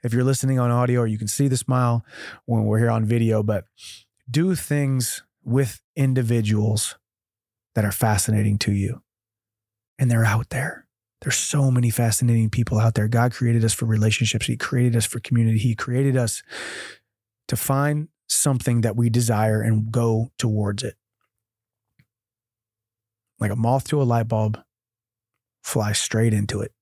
if 0.03 0.13
you're 0.13 0.25
listening 0.25 0.59
on 0.59 0.71
audio 0.71 1.01
or 1.01 1.07
you 1.07 1.19
can 1.19 1.29
see 1.29 1.49
the 1.49 1.57
smile 1.57 2.05
when 2.47 2.65
we're 2.65 2.79
here 2.79 2.91
on 2.91 3.05
video, 3.05 3.43
but 3.43 3.65
do 4.31 4.55
things 4.55 5.23
with 5.45 5.81
individuals 5.97 6.97
that 7.75 7.85
are 7.85 7.93
fascinating 7.93 8.59
to 8.59 8.73
you. 8.73 9.03
And 9.99 10.11
they're 10.11 10.25
out 10.25 10.51
there. 10.51 10.87
There's 11.23 11.37
so 11.37 11.71
many 11.71 11.91
fascinating 11.91 12.51
people 12.51 12.79
out 12.79 12.95
there. 12.95 13.09
God 13.09 13.33
created 13.33 13.65
us 13.65 13.75
for 13.75 13.87
relationships. 13.87 14.47
He 14.47 14.57
created 14.57 14.95
us 14.95 15.07
for 15.07 15.19
community. 15.21 15.59
He 15.59 15.75
created 15.75 16.17
us 16.17 16.43
to 17.49 17.57
find 17.57 18.09
something 18.29 18.83
that 18.83 18.95
we 18.97 19.11
desire 19.11 19.61
and 19.63 19.91
go 19.91 20.31
towards 20.39 20.85
it. 20.85 20.95
like 23.41 23.51
a 23.51 23.57
moth 23.57 23.85
to 23.89 24.03
a 24.03 24.05
light 24.05 24.29
bulb, 24.29 24.61
fly 25.63 25.93
straight 25.93 26.35
into 26.35 26.61
it. 26.61 26.73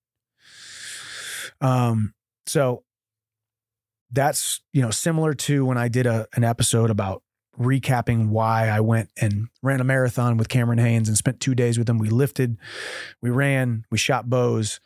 Um, 1.60 2.14
so 2.46 2.84
that's 4.10 4.60
you 4.72 4.82
know 4.82 4.90
similar 4.90 5.34
to 5.34 5.64
when 5.64 5.78
I 5.78 5.88
did 5.88 6.06
a 6.06 6.26
an 6.34 6.44
episode 6.44 6.90
about 6.90 7.22
recapping 7.58 8.28
why 8.28 8.68
I 8.68 8.80
went 8.80 9.10
and 9.20 9.48
ran 9.62 9.80
a 9.80 9.84
marathon 9.84 10.36
with 10.36 10.48
Cameron 10.48 10.78
Hanes 10.78 11.08
and 11.08 11.16
spent 11.16 11.40
two 11.40 11.54
days 11.54 11.78
with 11.78 11.88
him. 11.88 11.98
We 11.98 12.10
lifted, 12.10 12.58
we 13.22 13.30
ran, 13.30 13.84
we 13.90 13.98
shot 13.98 14.28
bows. 14.28 14.80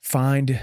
Find 0.00 0.60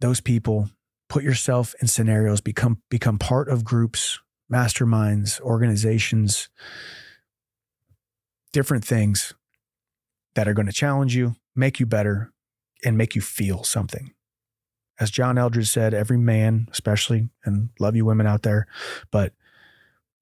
those 0.00 0.20
people, 0.20 0.70
put 1.08 1.22
yourself 1.22 1.74
in 1.80 1.88
scenarios, 1.88 2.40
become 2.40 2.82
become 2.90 3.18
part 3.18 3.48
of 3.48 3.64
groups, 3.64 4.18
masterminds, 4.52 5.40
organizations, 5.40 6.48
different 8.52 8.84
things 8.84 9.34
that 10.34 10.48
are 10.48 10.54
going 10.54 10.66
to 10.66 10.72
challenge 10.72 11.14
you, 11.14 11.36
make 11.54 11.78
you 11.78 11.86
better, 11.86 12.32
and 12.84 12.98
make 12.98 13.14
you 13.14 13.20
feel 13.20 13.62
something. 13.62 14.13
As 15.00 15.10
John 15.10 15.36
Eldredge 15.36 15.68
said, 15.68 15.92
every 15.92 16.18
man, 16.18 16.68
especially, 16.70 17.28
and 17.44 17.70
love 17.80 17.96
you 17.96 18.04
women 18.04 18.26
out 18.26 18.42
there, 18.42 18.66
but 19.10 19.32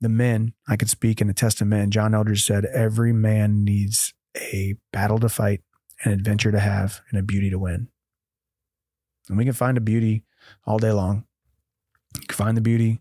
the 0.01 0.09
men, 0.09 0.55
I 0.67 0.77
could 0.77 0.91
speak 0.91 1.21
and 1.21 1.31
attest 1.31 1.59
to 1.59 1.65
men. 1.65 1.91
John 1.91 2.13
Eldredge 2.13 2.45
said, 2.45 2.65
every 2.65 3.13
man 3.13 3.65
needs 3.65 4.15
a 4.37 4.75
battle 4.93 5.19
to 5.21 5.29
fight, 5.29 5.61
an 6.05 6.13
adventure 6.13 6.51
to 6.51 6.59
have, 6.59 7.03
and 7.11 7.19
a 7.19 7.23
beauty 7.23 7.51
to 7.51 7.59
win. 7.59 7.89
And 9.29 9.39
we 9.39 9.45
can 9.45 9.53
find 9.53 9.77
a 9.77 9.81
beauty 9.81 10.25
all 10.67 10.79
day 10.79 10.91
long. 10.91 11.25
You 12.15 12.27
can 12.27 12.37
find 12.37 12.57
the 12.57 12.63
beauty 12.63 12.99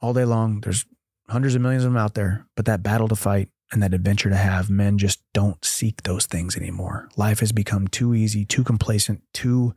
all 0.00 0.12
day 0.12 0.24
long. 0.24 0.60
There's 0.60 0.86
hundreds 1.28 1.54
of 1.54 1.62
millions 1.62 1.84
of 1.84 1.92
them 1.92 2.00
out 2.00 2.14
there, 2.14 2.46
but 2.56 2.64
that 2.64 2.82
battle 2.82 3.08
to 3.08 3.16
fight 3.16 3.48
and 3.74 3.82
that 3.82 3.92
adventure 3.92 4.30
to 4.30 4.36
have, 4.36 4.70
men 4.70 4.96
just 4.96 5.20
don't 5.32 5.62
seek 5.64 6.02
those 6.02 6.26
things 6.26 6.56
anymore. 6.56 7.08
Life 7.16 7.40
has 7.40 7.52
become 7.52 7.88
too 7.88 8.14
easy, 8.14 8.44
too 8.44 8.64
complacent, 8.64 9.22
too 9.32 9.74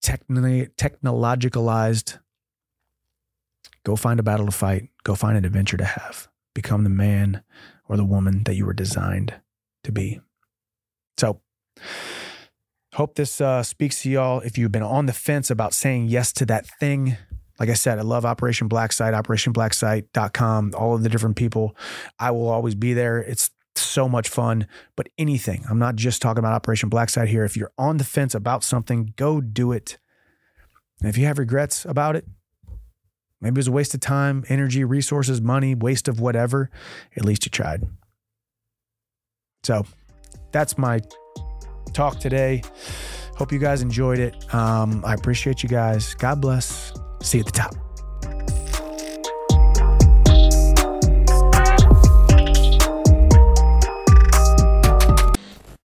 technically 0.00 0.68
technologicalized 0.76 2.18
Go 3.88 3.96
find 3.96 4.20
a 4.20 4.22
battle 4.22 4.44
to 4.44 4.52
fight. 4.52 4.90
Go 5.02 5.14
find 5.14 5.38
an 5.38 5.46
adventure 5.46 5.78
to 5.78 5.84
have. 5.86 6.28
Become 6.54 6.84
the 6.84 6.90
man 6.90 7.42
or 7.88 7.96
the 7.96 8.04
woman 8.04 8.42
that 8.44 8.54
you 8.54 8.66
were 8.66 8.74
designed 8.74 9.32
to 9.82 9.90
be. 9.90 10.20
So, 11.16 11.40
hope 12.92 13.14
this 13.14 13.40
uh, 13.40 13.62
speaks 13.62 14.02
to 14.02 14.10
y'all. 14.10 14.40
If 14.40 14.58
you've 14.58 14.72
been 14.72 14.82
on 14.82 15.06
the 15.06 15.14
fence 15.14 15.50
about 15.50 15.72
saying 15.72 16.08
yes 16.08 16.34
to 16.34 16.44
that 16.44 16.66
thing, 16.66 17.16
like 17.58 17.68
I 17.68 17.74
said, 17.74 17.98
I 17.98 18.02
love 18.02 18.24
Operation 18.24 18.68
Black 18.68 18.92
Site, 18.92 19.14
operationblacksite.com, 19.14 20.74
all 20.76 20.94
of 20.94 21.02
the 21.02 21.08
different 21.08 21.36
people. 21.36 21.76
I 22.18 22.30
will 22.30 22.48
always 22.48 22.74
be 22.74 22.94
there. 22.94 23.18
It's 23.18 23.50
so 23.74 24.08
much 24.08 24.28
fun, 24.28 24.66
but 24.96 25.08
anything. 25.18 25.64
I'm 25.68 25.78
not 25.78 25.96
just 25.96 26.22
talking 26.22 26.38
about 26.38 26.52
Operation 26.54 26.88
Black 26.88 27.10
Site 27.10 27.28
here. 27.28 27.44
If 27.44 27.56
you're 27.56 27.72
on 27.78 27.96
the 27.96 28.04
fence 28.04 28.34
about 28.34 28.64
something, 28.64 29.12
go 29.16 29.40
do 29.40 29.72
it. 29.72 29.98
And 31.00 31.08
if 31.08 31.16
you 31.16 31.26
have 31.26 31.38
regrets 31.38 31.84
about 31.84 32.16
it, 32.16 32.24
Maybe 33.40 33.54
it 33.54 33.58
was 33.58 33.68
a 33.68 33.72
waste 33.72 33.94
of 33.94 34.00
time, 34.00 34.44
energy, 34.48 34.84
resources, 34.84 35.40
money, 35.40 35.74
waste 35.74 36.08
of 36.08 36.20
whatever. 36.20 36.70
At 37.16 37.24
least 37.24 37.46
you 37.46 37.50
tried. 37.50 37.84
So 39.62 39.86
that's 40.50 40.76
my 40.76 41.00
talk 41.92 42.18
today. 42.18 42.62
Hope 43.36 43.52
you 43.52 43.60
guys 43.60 43.82
enjoyed 43.82 44.18
it. 44.18 44.52
Um, 44.52 45.04
I 45.04 45.14
appreciate 45.14 45.62
you 45.62 45.68
guys. 45.68 46.14
God 46.14 46.40
bless. 46.40 46.92
See 47.20 47.38
you 47.38 47.42
at 47.42 47.46
the 47.46 47.52
top. 47.52 47.87